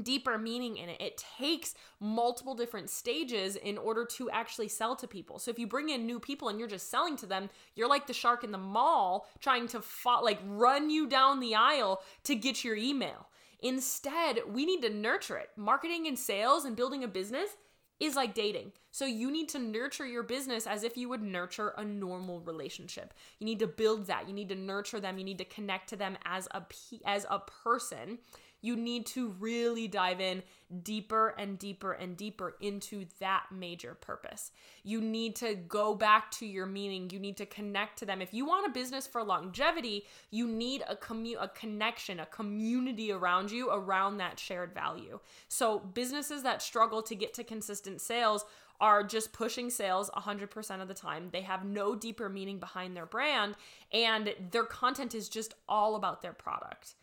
deeper 0.03 0.37
meaning 0.37 0.77
in 0.77 0.87
it. 0.87 1.01
It 1.01 1.23
takes 1.37 1.75
multiple 1.99 2.55
different 2.55 2.89
stages 2.89 3.57
in 3.57 3.77
order 3.77 4.05
to 4.05 4.29
actually 4.29 4.69
sell 4.69 4.95
to 4.95 5.07
people. 5.07 5.37
So 5.37 5.51
if 5.51 5.59
you 5.59 5.67
bring 5.67 5.89
in 5.89 6.05
new 6.05 6.19
people 6.19 6.47
and 6.47 6.57
you're 6.57 6.69
just 6.69 6.89
selling 6.89 7.17
to 7.17 7.25
them, 7.25 7.49
you're 7.75 7.89
like 7.89 8.07
the 8.07 8.13
shark 8.13 8.43
in 8.43 8.51
the 8.51 8.57
mall 8.57 9.27
trying 9.41 9.67
to 9.69 9.83
like 10.21 10.39
run 10.45 10.89
you 10.89 11.07
down 11.07 11.39
the 11.39 11.55
aisle 11.55 12.01
to 12.23 12.35
get 12.35 12.63
your 12.63 12.75
email. 12.75 13.27
Instead, 13.61 14.39
we 14.47 14.65
need 14.65 14.81
to 14.81 14.89
nurture 14.89 15.37
it. 15.37 15.49
Marketing 15.55 16.07
and 16.07 16.17
sales 16.17 16.65
and 16.65 16.75
building 16.75 17.03
a 17.03 17.07
business 17.07 17.51
is 18.01 18.15
like 18.15 18.33
dating. 18.33 18.71
So 18.89 19.05
you 19.05 19.31
need 19.31 19.47
to 19.49 19.59
nurture 19.59 20.05
your 20.05 20.23
business 20.23 20.65
as 20.65 20.83
if 20.83 20.97
you 20.97 21.07
would 21.07 21.21
nurture 21.21 21.73
a 21.77 21.85
normal 21.85 22.41
relationship. 22.41 23.13
You 23.39 23.45
need 23.45 23.59
to 23.59 23.67
build 23.67 24.07
that. 24.07 24.27
You 24.27 24.33
need 24.33 24.49
to 24.49 24.55
nurture 24.55 24.99
them. 24.99 25.19
You 25.19 25.23
need 25.23 25.37
to 25.37 25.45
connect 25.45 25.89
to 25.89 25.95
them 25.95 26.17
as 26.25 26.47
a 26.51 26.63
as 27.05 27.25
a 27.29 27.39
person 27.39 28.17
you 28.61 28.75
need 28.75 29.05
to 29.07 29.29
really 29.39 29.87
dive 29.87 30.21
in 30.21 30.43
deeper 30.83 31.29
and 31.37 31.59
deeper 31.59 31.91
and 31.91 32.15
deeper 32.15 32.55
into 32.61 33.05
that 33.19 33.45
major 33.51 33.93
purpose. 33.95 34.51
You 34.83 35.01
need 35.01 35.35
to 35.37 35.55
go 35.55 35.95
back 35.95 36.31
to 36.31 36.45
your 36.45 36.65
meaning. 36.65 37.09
You 37.09 37.19
need 37.19 37.37
to 37.37 37.45
connect 37.45 37.99
to 37.99 38.05
them. 38.05 38.21
If 38.21 38.33
you 38.33 38.45
want 38.45 38.67
a 38.67 38.71
business 38.71 39.05
for 39.07 39.23
longevity, 39.23 40.05
you 40.29 40.47
need 40.47 40.83
a 40.87 40.95
commu- 40.95 41.41
a 41.41 41.49
connection, 41.49 42.19
a 42.19 42.25
community 42.25 43.11
around 43.11 43.51
you 43.51 43.69
around 43.69 44.17
that 44.17 44.39
shared 44.39 44.73
value. 44.73 45.19
So, 45.47 45.79
businesses 45.79 46.43
that 46.43 46.61
struggle 46.61 47.01
to 47.03 47.15
get 47.15 47.33
to 47.33 47.43
consistent 47.43 47.99
sales 47.99 48.45
are 48.79 49.03
just 49.03 49.31
pushing 49.31 49.69
sales 49.69 50.09
100% 50.17 50.81
of 50.81 50.87
the 50.87 50.93
time. 50.93 51.29
They 51.31 51.41
have 51.41 51.63
no 51.63 51.95
deeper 51.95 52.27
meaning 52.29 52.57
behind 52.57 52.97
their 52.97 53.05
brand, 53.05 53.55
and 53.93 54.33
their 54.49 54.63
content 54.63 55.13
is 55.13 55.29
just 55.29 55.53
all 55.69 55.95
about 55.95 56.23
their 56.23 56.33
product. 56.33 56.95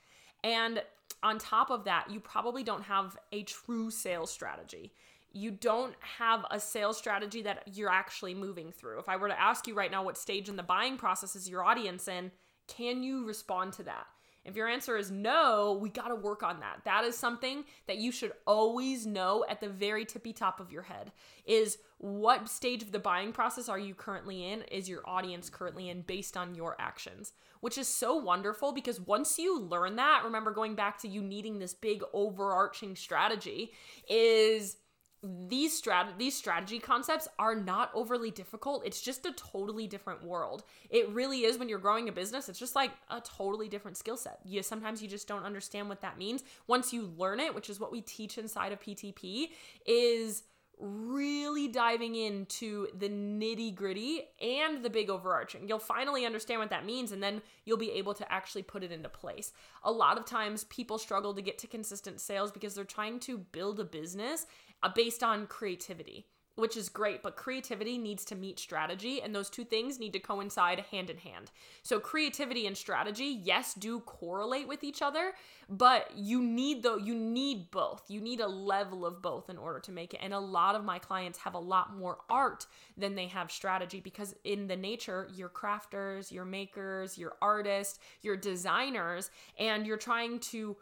And 0.43 0.83
on 1.23 1.39
top 1.39 1.71
of 1.71 1.85
that, 1.85 2.11
you 2.11 2.21
probably 2.21 2.63
don't 2.63 2.85
have 2.85 3.17
a 3.33 3.43
true 3.43 3.91
sales 3.91 4.31
strategy. 4.31 4.93
You 5.33 5.51
don't 5.51 5.95
have 6.19 6.45
a 6.51 6.59
sales 6.59 6.97
strategy 6.97 7.43
that 7.43 7.63
you're 7.75 7.91
actually 7.91 8.35
moving 8.35 8.73
through. 8.73 8.99
If 8.99 9.09
I 9.09 9.17
were 9.17 9.29
to 9.29 9.41
ask 9.41 9.67
you 9.67 9.75
right 9.75 9.91
now 9.91 10.05
what 10.05 10.17
stage 10.17 10.49
in 10.49 10.57
the 10.57 10.63
buying 10.63 10.97
process 10.97 11.37
is 11.37 11.49
your 11.49 11.65
audience 11.65 12.09
in, 12.09 12.31
can 12.67 13.03
you 13.03 13.27
respond 13.27 13.73
to 13.75 13.83
that? 13.85 14.07
If 14.49 14.57
your 14.57 14.67
answer 14.67 14.97
is 14.97 15.11
no, 15.11 15.79
we 15.81 15.91
got 15.91 16.09
to 16.09 16.15
work 16.15 16.43
on 16.43 16.61
that. 16.61 16.81
That 16.85 17.05
is 17.05 17.17
something 17.17 17.65
that 17.87 17.99
you 17.99 18.11
should 18.11 18.33
always 18.47 19.07
know 19.07 19.45
at 19.49 19.61
the 19.61 19.69
very 19.69 20.07
tippy 20.07 20.33
top 20.33 20.59
of 20.59 20.73
your 20.73 20.83
head 20.83 21.13
is 21.45 21.77
what 21.99 22.49
stage 22.49 22.83
of 22.83 22.91
the 22.91 22.99
buying 22.99 23.33
process 23.33 23.69
are 23.69 23.79
you 23.79 23.95
currently 23.95 24.51
in? 24.51 24.63
Is 24.63 24.89
your 24.89 25.03
audience 25.05 25.51
currently 25.51 25.91
in 25.91 26.01
based 26.01 26.37
on 26.37 26.55
your 26.55 26.77
actions? 26.79 27.35
Which 27.61 27.77
is 27.77 27.89
so 27.89 28.17
wonderful 28.17 28.73
because 28.73 29.01
once 29.01 29.39
you 29.39 29.61
learn 29.61 29.97
that, 29.97 30.23
remember 30.25 30.51
going 30.51 30.75
back 30.75 30.99
to 31.01 31.09
you 31.09 31.21
needing 31.21 31.59
this 31.59 31.75
big 31.75 32.03
overarching 32.15 32.97
strategy 32.97 33.73
is 34.09 34.77
these 35.23 35.81
strat 35.81 36.17
these 36.17 36.37
strategy 36.37 36.79
concepts 36.79 37.27
are 37.39 37.55
not 37.55 37.91
overly 37.93 38.31
difficult. 38.31 38.87
It's 38.87 39.01
just 39.01 39.27
a 39.27 39.33
totally 39.33 39.87
different 39.87 40.23
world. 40.23 40.63
It 40.91 41.09
really 41.11 41.45
is 41.45 41.59
when 41.59 41.69
you're 41.69 41.79
growing 41.79 42.09
a 42.09 42.13
business. 42.13 42.49
It's 42.49 42.59
just 42.59 42.77
like 42.77 42.93
a 43.11 43.21
totally 43.21 43.69
different 43.69 43.97
skill 43.97 44.17
set. 44.17 44.39
You 44.45 44.63
sometimes 44.63 45.03
you 45.03 45.09
just 45.09 45.27
don't 45.27 45.45
understand 45.45 45.89
what 45.89 46.03
that 46.03 46.19
means. 46.19 46.45
Once 46.67 46.93
you 46.93 47.13
learn 47.17 47.41
it, 47.41 47.55
which 47.55 47.69
is 47.69 47.81
what 47.81 47.91
we 47.91 48.01
teach 48.01 48.39
inside 48.39 48.73
of 48.73 48.81
PTP, 48.81 49.49
is 49.87 50.45
really 50.81 51.69
diving 51.69 52.15
into 52.15 52.87
the 52.97 53.09
nitty 53.09 53.75
gritty 53.75 54.23
and 54.41 54.85
the 54.85 54.91
big 54.91 55.11
overarching. 55.11 55.69
You'll 55.69 55.79
finally 55.79 56.25
understand 56.25 56.61
what 56.61 56.71
that 56.71 56.87
means, 56.87 57.13
and 57.13 57.23
then 57.23 57.43
you'll 57.65 57.77
be 57.77 57.93
able 57.93 58.15
to 58.15 58.33
actually 58.33 58.63
put 58.63 58.83
it 58.85 58.93
into 58.93 59.09
place. 59.09 59.53
A 59.83 59.91
lot 59.91 60.19
of 60.19 60.25
times, 60.25 60.65
people 60.65 60.99
struggle 60.99 61.35
to 61.35 61.43
get 61.43 61.59
to 61.59 61.67
consistent 61.67 62.21
sales 62.21 62.53
because 62.53 62.75
they're 62.75 62.85
trying 62.85 63.19
to 63.21 63.39
build 63.39 63.81
a 63.81 63.85
business 63.85 64.47
Uh, 64.83 64.89
based 64.95 65.23
on 65.23 65.47
creativity 65.47 66.27
which 66.59 66.77
is 66.77 66.89
great, 66.89 67.23
but 67.23 67.37
creativity 67.37 67.97
needs 67.97 68.25
to 68.25 68.35
meet 68.35 68.59
strategy, 68.59 69.23
and 69.23 69.33
those 69.33 69.49
two 69.49 69.65
things 69.65 70.01
need 70.01 70.13
to 70.13 70.19
coincide 70.19 70.81
hand 70.91 71.09
in 71.09 71.17
hand. 71.19 71.53
So, 71.85 72.01
creativity 72.01 72.67
and 72.67 72.77
strategy, 72.77 73.41
yes, 73.45 73.75
do 73.75 74.01
correlate 74.01 74.67
with 74.67 74.83
each 74.83 75.01
other, 75.01 75.35
but 75.69 76.11
you 76.17 76.43
need 76.43 76.83
though 76.83 76.97
you 76.97 77.15
need 77.15 77.71
both. 77.71 78.03
You 78.09 78.21
need 78.21 78.41
a 78.41 78.49
level 78.49 79.07
of 79.07 79.23
both 79.23 79.49
in 79.49 79.57
order 79.57 79.79
to 79.79 79.93
make 79.93 80.15
it. 80.15 80.21
And 80.21 80.35
a 80.35 80.41
lot 80.41 80.75
of 80.75 80.85
my 80.85 80.99
clients 80.99 81.39
have 81.39 81.55
a 81.55 81.61
lot 81.61 81.97
more 81.97 82.19
art 82.29 82.67
than 82.97 83.15
they 83.15 83.29
have 83.29 83.53
strategy 83.53 84.01
because 84.01 84.35
in 84.43 84.67
the 84.67 84.77
nature, 84.77 85.29
you're 85.33 85.49
crafters, 85.49 86.33
you're 86.33 86.45
makers, 86.45 87.17
you're 87.17 87.37
artists, 87.41 88.01
you're 88.23 88.37
designers, 88.37 89.31
and 89.61 89.87
you're 89.87 89.97
trying 89.97 90.41
to 90.41 90.77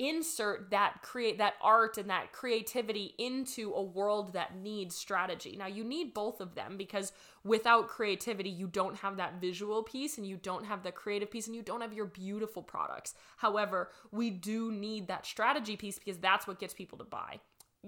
insert 0.00 0.70
that 0.70 1.02
create 1.02 1.36
that 1.38 1.54
art 1.62 1.98
and 1.98 2.08
that 2.08 2.32
creativity 2.32 3.14
into 3.18 3.70
a 3.74 3.82
world 3.82 4.32
that 4.32 4.56
needs 4.56 4.96
strategy. 4.96 5.56
Now 5.58 5.66
you 5.66 5.84
need 5.84 6.14
both 6.14 6.40
of 6.40 6.54
them 6.54 6.78
because 6.78 7.12
without 7.44 7.88
creativity 7.88 8.48
you 8.48 8.66
don't 8.66 8.96
have 8.96 9.18
that 9.18 9.40
visual 9.42 9.82
piece 9.82 10.16
and 10.16 10.26
you 10.26 10.38
don't 10.38 10.64
have 10.64 10.82
the 10.82 10.90
creative 10.90 11.30
piece 11.30 11.46
and 11.46 11.54
you 11.54 11.62
don't 11.62 11.82
have 11.82 11.92
your 11.92 12.06
beautiful 12.06 12.62
products. 12.62 13.14
However, 13.36 13.90
we 14.10 14.30
do 14.30 14.72
need 14.72 15.08
that 15.08 15.26
strategy 15.26 15.76
piece 15.76 15.98
because 15.98 16.18
that's 16.18 16.46
what 16.46 16.58
gets 16.58 16.72
people 16.72 16.96
to 16.98 17.04
buy. 17.04 17.40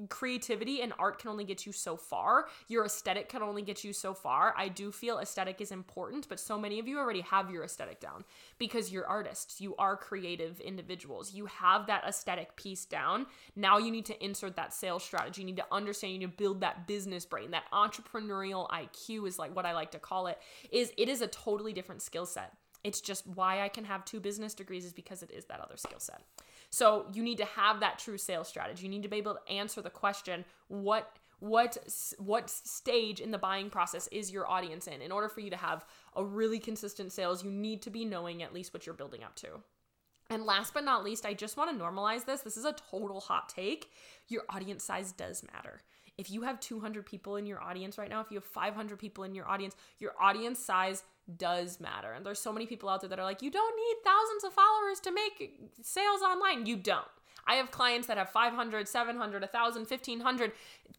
Creativity 0.09 0.81
and 0.81 0.93
art 0.99 1.19
can 1.19 1.31
only 1.31 1.45
get 1.45 1.67
you 1.67 1.73
so 1.73 1.97
far. 1.97 2.47
Your 2.69 2.85
aesthetic 2.85 3.29
can 3.29 3.43
only 3.43 3.63
get 3.63 3.85
you 3.85 3.93
so 3.93 4.15
far. 4.15 4.55
I 4.57 4.69
do 4.69 4.91
feel 4.91 5.19
aesthetic 5.19 5.61
is 5.61 5.71
important, 5.71 6.29
but 6.29 6.41
so 6.41 6.59
many 6.59 6.79
of 6.79 6.89
you 6.89 6.99
already 6.99 7.21
have 7.23 7.51
your 7.51 7.65
aesthetic 7.65 8.01
down 8.01 8.25
because 8.59 8.91
you're 8.91 9.07
artists. 9.07 9.61
You 9.61 9.77
are 9.77 9.97
creative 9.97 10.61
individuals. 10.61 11.35
You 11.35 11.47
have 11.47 11.87
that 11.87 12.05
aesthetic 12.05 12.57
piece 12.57 12.85
down. 12.85 13.27
Now 13.55 13.79
you 13.79 13.91
need 13.91 14.07
to 14.07 14.25
insert 14.25 14.57
that 14.57 14.73
sales 14.73 15.05
strategy. 15.05 15.43
You 15.43 15.47
need 15.47 15.57
to 15.57 15.67
understand, 15.71 16.15
you 16.15 16.19
need 16.21 16.37
to 16.37 16.37
build 16.37 16.61
that 16.61 16.87
business 16.87 17.27
brain. 17.27 17.51
That 17.51 17.65
entrepreneurial 17.73 18.69
IQ 18.71 19.29
is 19.29 19.39
like 19.39 19.55
what 19.55 19.67
I 19.67 19.75
like 19.75 19.91
to 19.93 19.99
call 19.99 20.27
it. 20.27 20.39
Is 20.71 20.93
it 20.97 21.09
is 21.09 21.21
a 21.21 21.27
totally 21.27 21.73
different 21.73 22.03
skill 22.03 22.27
set. 22.27 22.55
It's 22.85 23.01
just 23.01 23.27
why 23.27 23.63
I 23.63 23.69
can 23.69 23.85
have 23.85 24.05
two 24.05 24.19
business 24.19 24.55
degrees 24.55 24.85
is 24.85 24.93
because 24.93 25.23
it 25.23 25.31
is 25.31 25.45
that 25.47 25.61
other 25.61 25.77
skill 25.77 26.01
set. 26.01 26.23
So 26.73 27.07
you 27.13 27.23
need 27.23 27.37
to 27.39 27.45
have 27.45 27.81
that 27.81 27.99
true 27.99 28.19
sales 28.19 28.49
strategy. 28.49 28.85
You 28.85 28.89
need 28.91 29.03
to 29.03 29.09
be 29.09 29.19
able 29.19 29.35
to 29.35 29.53
answer 29.53 29.83
the 29.83 29.91
question, 29.91 30.45
what 30.69 31.17
what 31.39 31.77
what 32.19 32.49
stage 32.49 33.21
in 33.21 33.31
the 33.31 33.39
buying 33.39 33.69
process 33.69 34.09
is 34.09 34.31
your 34.31 34.49
audience 34.49 34.87
in? 34.87 35.03
In 35.03 35.13
order 35.13 35.29
for 35.29 35.41
you 35.41 35.51
to 35.51 35.57
have 35.57 35.85
a 36.17 36.25
really 36.25 36.59
consistent 36.59 37.13
sales, 37.13 37.45
you 37.45 37.51
need 37.51 37.83
to 37.83 37.91
be 37.91 38.05
knowing 38.05 38.43
at 38.43 38.55
least 38.55 38.73
what 38.73 38.87
you're 38.87 38.95
building 38.95 39.23
up 39.23 39.35
to. 39.37 39.49
And 40.31 40.45
last 40.45 40.73
but 40.73 40.85
not 40.85 41.05
least, 41.05 41.27
I 41.27 41.35
just 41.35 41.57
want 41.57 41.77
to 41.77 41.85
normalize 41.85 42.25
this. 42.25 42.41
This 42.41 42.57
is 42.57 42.65
a 42.65 42.75
total 42.91 43.21
hot 43.21 43.49
take. 43.49 43.91
Your 44.29 44.43
audience 44.49 44.85
size 44.85 45.13
does 45.13 45.45
matter. 45.53 45.81
If 46.18 46.31
you 46.31 46.42
have 46.42 46.61
200 46.61 47.07
people 47.07 47.37
in 47.37 47.46
your 47.46 47.61
audience 47.61 47.98
right 47.98 48.11
now, 48.11 48.20
if 48.20 48.31
you 48.31 48.37
have 48.37 48.44
500 48.44 48.98
people 48.98 49.25
in 49.25 49.35
your 49.35 49.48
audience, 49.48 49.75
your 49.98 50.12
audience 50.20 50.59
size 50.59 51.03
does 51.37 51.81
matter. 51.81 52.12
And 52.12 52.25
there's 52.27 52.38
so 52.38 52.53
many 52.53 52.66
people 52.66 52.88
out 52.88 53.01
there 53.01 53.09
that 53.11 53.18
are 53.18 53.25
like, 53.25 53.42
you 53.42 53.51
don't 53.51 53.77
need 53.77 53.96
thousands 54.05 54.44
of 54.44 54.53
followers 54.53 55.01
to 55.01 55.12
make 55.12 55.61
sales 55.83 56.20
online. 56.22 56.66
You 56.66 56.77
don't. 56.77 57.07
I 57.46 57.55
have 57.55 57.70
clients 57.70 58.07
that 58.07 58.18
have 58.18 58.31
500, 58.31 58.87
700, 58.87 59.42
1,000, 59.42 59.81
1,500 59.88 60.53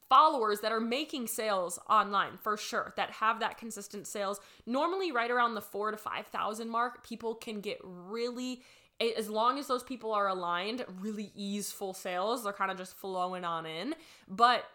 followers 0.10 0.60
that 0.60 0.72
are 0.72 0.80
making 0.80 1.28
sales 1.28 1.80
online 1.90 2.38
for 2.42 2.58
sure, 2.58 2.94
that 2.98 3.12
have 3.12 3.40
that 3.40 3.58
consistent 3.58 4.08
sales. 4.08 4.42
Normally, 4.66 5.12
right 5.12 5.32
around 5.32 5.56
the 5.56 5.62
four 5.62 5.92
to 5.92 5.98
5,000 5.98 6.70
mark, 6.70 7.06
people 7.08 7.36
can 7.36 7.62
get 7.62 7.80
really 7.84 8.62
as 9.18 9.30
long 9.30 9.58
as 9.58 9.68
those 9.68 9.84
people 9.84 10.14
are 10.14 10.28
aligned, 10.28 10.86
really 11.00 11.32
easeful 11.36 11.94
sales. 11.94 12.44
They're 12.44 12.54
kind 12.54 12.72
of 12.72 12.78
just 12.78 12.96
flowing 12.98 13.44
on 13.44 13.66
in. 13.66 13.96
But 14.28 14.66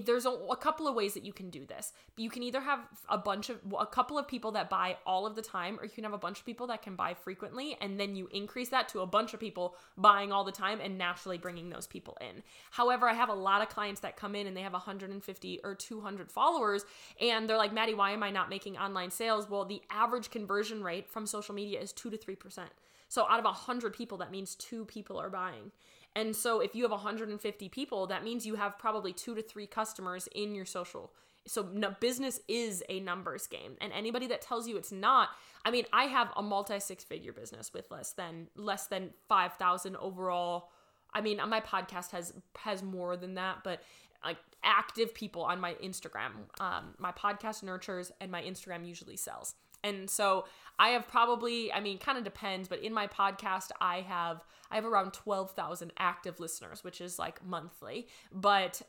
there's 0.00 0.26
a, 0.26 0.30
a, 0.30 0.56
couple 0.56 0.88
of 0.88 0.94
ways 0.94 1.14
that 1.14 1.24
you 1.24 1.32
can 1.32 1.50
do 1.50 1.64
this. 1.66 1.92
You 2.16 2.30
can 2.30 2.42
either 2.42 2.60
have 2.60 2.80
a 3.08 3.18
bunch 3.18 3.50
of 3.50 3.58
a 3.78 3.86
couple 3.86 4.18
of 4.18 4.26
people 4.26 4.52
that 4.52 4.70
buy 4.70 4.96
all 5.06 5.26
of 5.26 5.34
the 5.34 5.42
time, 5.42 5.78
or 5.78 5.84
you 5.84 5.90
can 5.90 6.04
have 6.04 6.12
a 6.12 6.18
bunch 6.18 6.40
of 6.40 6.46
people 6.46 6.66
that 6.68 6.82
can 6.82 6.96
buy 6.96 7.14
frequently, 7.14 7.76
and 7.80 7.98
then 7.98 8.16
you 8.16 8.28
increase 8.32 8.70
that 8.70 8.88
to 8.90 9.00
a 9.00 9.06
bunch 9.06 9.34
of 9.34 9.40
people 9.40 9.76
buying 9.96 10.32
all 10.32 10.44
the 10.44 10.52
time 10.52 10.80
and 10.80 10.96
naturally 10.96 11.38
bringing 11.38 11.70
those 11.70 11.86
people 11.86 12.16
in. 12.20 12.42
However, 12.70 13.08
I 13.08 13.14
have 13.14 13.28
a 13.28 13.34
lot 13.34 13.62
of 13.62 13.68
clients 13.68 14.00
that 14.00 14.16
come 14.16 14.34
in 14.34 14.46
and 14.46 14.56
they 14.56 14.62
have 14.62 14.72
150 14.72 15.60
or 15.64 15.74
200 15.74 16.30
followers, 16.30 16.84
and 17.20 17.48
they're 17.48 17.56
like, 17.56 17.72
Maddie, 17.72 17.94
why 17.94 18.12
am 18.12 18.22
I 18.22 18.30
not 18.30 18.50
making 18.50 18.76
online 18.76 19.10
sales? 19.10 19.48
Well, 19.48 19.64
the 19.64 19.82
average 19.90 20.30
conversion 20.30 20.82
rate 20.82 21.08
from 21.08 21.26
social 21.26 21.54
media 21.54 21.80
is 21.80 21.92
two 21.92 22.10
to 22.10 22.16
three 22.16 22.36
percent. 22.36 22.70
So 23.08 23.26
out 23.28 23.38
of 23.38 23.44
100 23.44 23.92
people, 23.92 24.18
that 24.18 24.32
means 24.32 24.56
two 24.56 24.84
people 24.86 25.18
are 25.20 25.30
buying. 25.30 25.70
And 26.16 26.34
so 26.34 26.60
if 26.60 26.74
you 26.74 26.82
have 26.82 26.92
150 26.92 27.68
people, 27.68 28.06
that 28.06 28.22
means 28.22 28.46
you 28.46 28.54
have 28.54 28.78
probably 28.78 29.12
two 29.12 29.34
to 29.34 29.42
three 29.42 29.66
customers 29.66 30.28
in 30.34 30.54
your 30.54 30.64
social. 30.64 31.12
So 31.46 31.68
no, 31.72 31.94
business 32.00 32.40
is 32.48 32.82
a 32.88 33.00
numbers 33.00 33.46
game. 33.46 33.76
And 33.80 33.92
anybody 33.92 34.26
that 34.28 34.40
tells 34.40 34.66
you 34.66 34.76
it's 34.76 34.92
not, 34.92 35.30
I 35.64 35.70
mean, 35.70 35.84
I 35.92 36.04
have 36.04 36.28
a 36.36 36.42
multi 36.42 36.80
six 36.80 37.04
figure 37.04 37.32
business 37.32 37.72
with 37.74 37.90
less 37.90 38.12
than 38.12 38.48
less 38.56 38.86
than 38.86 39.10
5,000 39.28 39.96
overall. 39.96 40.70
I 41.12 41.20
mean, 41.20 41.40
my 41.48 41.60
podcast 41.60 42.12
has 42.12 42.32
has 42.58 42.82
more 42.82 43.16
than 43.16 43.34
that, 43.34 43.58
but 43.62 43.82
like 44.24 44.38
active 44.62 45.14
people 45.14 45.42
on 45.42 45.60
my 45.60 45.74
Instagram. 45.74 46.32
Um, 46.60 46.94
my 46.98 47.12
podcast 47.12 47.62
nurtures 47.62 48.10
and 48.20 48.30
my 48.30 48.42
Instagram 48.42 48.86
usually 48.86 49.16
sells. 49.16 49.54
And 49.82 50.08
so 50.08 50.46
I 50.78 50.90
have 50.90 51.06
probably, 51.06 51.72
I 51.72 51.80
mean, 51.80 51.98
kind 51.98 52.18
of 52.18 52.24
depends, 52.24 52.68
but 52.68 52.80
in 52.80 52.92
my 52.92 53.06
podcast, 53.06 53.70
I 53.80 54.00
have 54.00 54.44
I 54.70 54.76
have 54.76 54.84
around 54.84 55.12
twelve 55.12 55.52
thousand 55.52 55.92
active 55.98 56.40
listeners, 56.40 56.82
which 56.82 57.00
is 57.00 57.18
like 57.18 57.44
monthly. 57.44 58.08
But 58.32 58.82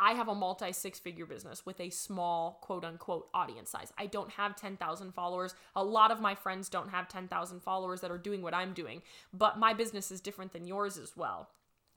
I 0.00 0.12
have 0.12 0.28
a 0.28 0.34
multi 0.34 0.72
six 0.72 0.98
figure 0.98 1.26
business 1.26 1.66
with 1.66 1.78
a 1.80 1.90
small 1.90 2.58
quote 2.62 2.84
unquote 2.84 3.28
audience 3.34 3.70
size. 3.70 3.92
I 3.98 4.06
don't 4.06 4.30
have 4.30 4.56
10,000 4.56 5.12
followers. 5.12 5.54
A 5.76 5.84
lot 5.84 6.10
of 6.10 6.20
my 6.20 6.34
friends 6.34 6.68
don't 6.68 6.88
have 6.88 7.08
10,000 7.08 7.60
followers 7.60 8.00
that 8.00 8.10
are 8.10 8.18
doing 8.18 8.40
what 8.40 8.54
I'm 8.54 8.72
doing, 8.72 9.02
but 9.32 9.58
my 9.58 9.74
business 9.74 10.10
is 10.10 10.20
different 10.20 10.52
than 10.52 10.66
yours 10.66 10.96
as 10.96 11.16
well 11.16 11.50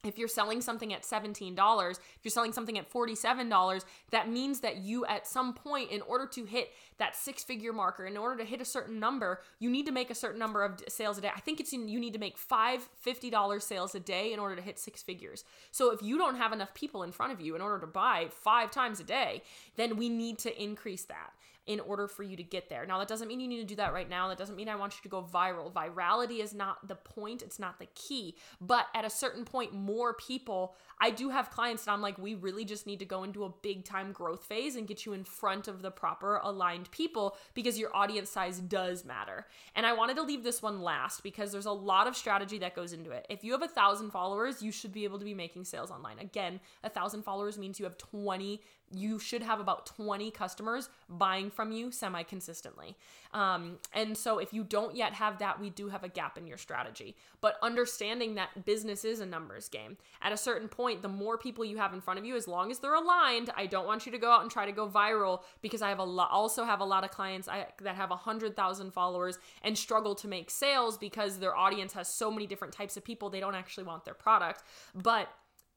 if 0.03 0.17
you're 0.17 0.27
selling 0.27 0.59
something 0.59 0.93
at 0.93 1.03
$17, 1.03 1.91
if 1.91 1.99
you're 2.23 2.31
selling 2.31 2.51
something 2.51 2.77
at 2.77 2.91
$47, 2.91 3.85
that 4.11 4.29
means 4.29 4.59
that 4.59 4.77
you 4.77 5.05
at 5.05 5.25
some 5.25 5.53
point 5.53 5.91
in 5.91 6.01
order 6.01 6.25
to 6.27 6.43
hit 6.43 6.71
that 6.97 7.15
six 7.15 7.43
figure 7.43 7.71
marker, 7.71 8.05
in 8.05 8.17
order 8.17 8.43
to 8.43 8.43
hit 8.43 8.59
a 8.59 8.65
certain 8.65 8.99
number, 8.99 9.41
you 9.59 9.69
need 9.69 9.85
to 9.85 9.93
make 9.93 10.09
a 10.09 10.15
certain 10.15 10.39
number 10.39 10.63
of 10.63 10.81
sales 10.89 11.17
a 11.17 11.21
day. 11.21 11.31
I 11.33 11.39
think 11.39 11.61
it's 11.61 11.71
in, 11.71 11.87
you 11.87 11.99
need 11.99 12.13
to 12.13 12.19
make 12.19 12.37
five 12.37 12.87
$50 13.05 13.61
sales 13.61 13.95
a 13.95 13.99
day 13.99 14.33
in 14.33 14.39
order 14.39 14.57
to 14.57 14.61
hit 14.61 14.77
six 14.77 15.01
figures. 15.01 15.45
So 15.71 15.91
if 15.91 16.03
you 16.03 16.17
don't 16.17 16.35
have 16.35 16.51
enough 16.51 16.73
people 16.73 17.03
in 17.03 17.13
front 17.13 17.31
of 17.31 17.39
you 17.39 17.55
in 17.55 17.61
order 17.61 17.79
to 17.79 17.87
buy 17.87 18.27
five 18.29 18.71
times 18.71 18.99
a 18.99 19.05
day, 19.05 19.41
then 19.77 19.95
we 19.95 20.09
need 20.09 20.37
to 20.39 20.61
increase 20.61 21.05
that 21.05 21.31
in 21.65 21.79
order 21.79 22.07
for 22.07 22.23
you 22.23 22.35
to 22.35 22.43
get 22.43 22.69
there. 22.69 22.85
Now, 22.85 22.99
that 22.99 23.07
doesn't 23.07 23.27
mean 23.27 23.39
you 23.39 23.47
need 23.47 23.61
to 23.61 23.65
do 23.65 23.75
that 23.75 23.93
right 23.93 24.09
now. 24.09 24.27
That 24.27 24.37
doesn't 24.37 24.55
mean 24.55 24.67
I 24.67 24.75
want 24.75 24.95
you 24.95 25.01
to 25.03 25.09
go 25.09 25.21
viral. 25.21 25.71
Virality 25.71 26.43
is 26.43 26.53
not 26.53 26.87
the 26.87 26.95
point, 26.95 27.41
it's 27.41 27.59
not 27.59 27.79
the 27.79 27.87
key. 27.95 28.35
But 28.59 28.87
at 28.93 29.05
a 29.05 29.09
certain 29.09 29.45
point, 29.45 29.73
more 29.73 30.13
people, 30.13 30.75
I 30.99 31.09
do 31.09 31.29
have 31.29 31.49
clients 31.49 31.85
that 31.85 31.91
I'm 31.91 32.01
like, 32.01 32.17
we 32.17 32.35
really 32.35 32.65
just 32.65 32.85
need 32.85 32.99
to 32.99 33.05
go 33.05 33.23
into 33.23 33.45
a 33.45 33.49
big 33.49 33.85
time 33.85 34.11
growth 34.11 34.43
phase 34.43 34.75
and 34.75 34.87
get 34.87 35.05
you 35.05 35.13
in 35.13 35.23
front 35.23 35.67
of 35.67 35.81
the 35.81 35.91
proper 35.91 36.37
aligned 36.43 36.91
people 36.91 37.37
because 37.53 37.79
your 37.79 37.95
audience 37.95 38.29
size 38.29 38.59
does 38.59 39.05
matter. 39.05 39.47
And 39.75 39.85
I 39.85 39.93
wanted 39.93 40.17
to 40.17 40.23
leave 40.23 40.43
this 40.43 40.61
one 40.61 40.81
last 40.81 41.23
because 41.23 41.51
there's 41.51 41.65
a 41.65 41.71
lot 41.71 42.07
of 42.07 42.15
strategy 42.15 42.57
that 42.59 42.75
goes 42.75 42.91
into 42.91 43.11
it. 43.11 43.25
If 43.29 43.43
you 43.43 43.53
have 43.53 43.63
a 43.63 43.67
thousand 43.67 44.11
followers, 44.11 44.61
you 44.61 44.71
should 44.71 44.91
be 44.91 45.05
able 45.05 45.19
to 45.19 45.25
be 45.25 45.33
making 45.33 45.63
sales 45.63 45.91
online. 45.91 46.19
Again, 46.19 46.59
a 46.83 46.89
thousand 46.89 47.23
followers 47.23 47.57
means 47.57 47.79
you 47.79 47.85
have 47.85 47.97
20 47.97 48.61
you 48.93 49.19
should 49.19 49.41
have 49.41 49.59
about 49.59 49.85
20 49.85 50.31
customers 50.31 50.89
buying 51.09 51.49
from 51.49 51.71
you 51.71 51.91
semi 51.91 52.23
consistently. 52.23 52.95
Um, 53.33 53.79
and 53.93 54.15
so, 54.15 54.37
if 54.37 54.53
you 54.53 54.63
don't 54.63 54.95
yet 54.95 55.13
have 55.13 55.39
that, 55.39 55.59
we 55.59 55.69
do 55.69 55.89
have 55.89 56.03
a 56.03 56.09
gap 56.09 56.37
in 56.37 56.45
your 56.45 56.57
strategy. 56.57 57.15
But 57.41 57.57
understanding 57.61 58.35
that 58.35 58.65
business 58.65 59.03
is 59.03 59.19
a 59.19 59.25
numbers 59.25 59.69
game. 59.69 59.97
At 60.21 60.31
a 60.31 60.37
certain 60.37 60.67
point, 60.67 61.01
the 61.01 61.09
more 61.09 61.37
people 61.37 61.65
you 61.65 61.77
have 61.77 61.93
in 61.93 62.01
front 62.01 62.19
of 62.19 62.25
you, 62.25 62.35
as 62.35 62.47
long 62.47 62.69
as 62.69 62.79
they're 62.79 62.93
aligned, 62.93 63.49
I 63.55 63.65
don't 63.65 63.87
want 63.87 64.05
you 64.05 64.11
to 64.11 64.17
go 64.17 64.31
out 64.31 64.43
and 64.43 64.51
try 64.51 64.65
to 64.65 64.71
go 64.71 64.87
viral 64.87 65.41
because 65.61 65.81
I 65.81 65.89
have 65.89 65.99
a 65.99 66.03
also 66.03 66.63
have 66.63 66.79
a 66.79 66.85
lot 66.85 67.03
of 67.03 67.11
clients 67.11 67.47
I, 67.47 67.67
that 67.81 67.95
have 67.95 68.11
100,000 68.11 68.93
followers 68.93 69.39
and 69.63 69.77
struggle 69.77 70.15
to 70.15 70.27
make 70.27 70.49
sales 70.49 70.97
because 70.97 71.39
their 71.39 71.55
audience 71.55 71.93
has 71.93 72.07
so 72.07 72.29
many 72.31 72.45
different 72.45 72.73
types 72.73 72.97
of 72.97 73.03
people, 73.03 73.29
they 73.29 73.39
don't 73.39 73.55
actually 73.55 73.83
want 73.83 74.05
their 74.05 74.13
product. 74.13 74.63
But 74.93 75.29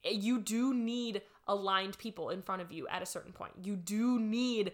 you 0.04 0.38
do 0.40 0.74
need 0.74 1.22
aligned 1.48 1.98
people 1.98 2.30
in 2.30 2.42
front 2.42 2.62
of 2.62 2.72
you 2.72 2.86
at 2.88 3.02
a 3.02 3.06
certain 3.06 3.32
point. 3.32 3.52
You 3.62 3.76
do 3.76 4.18
need 4.18 4.72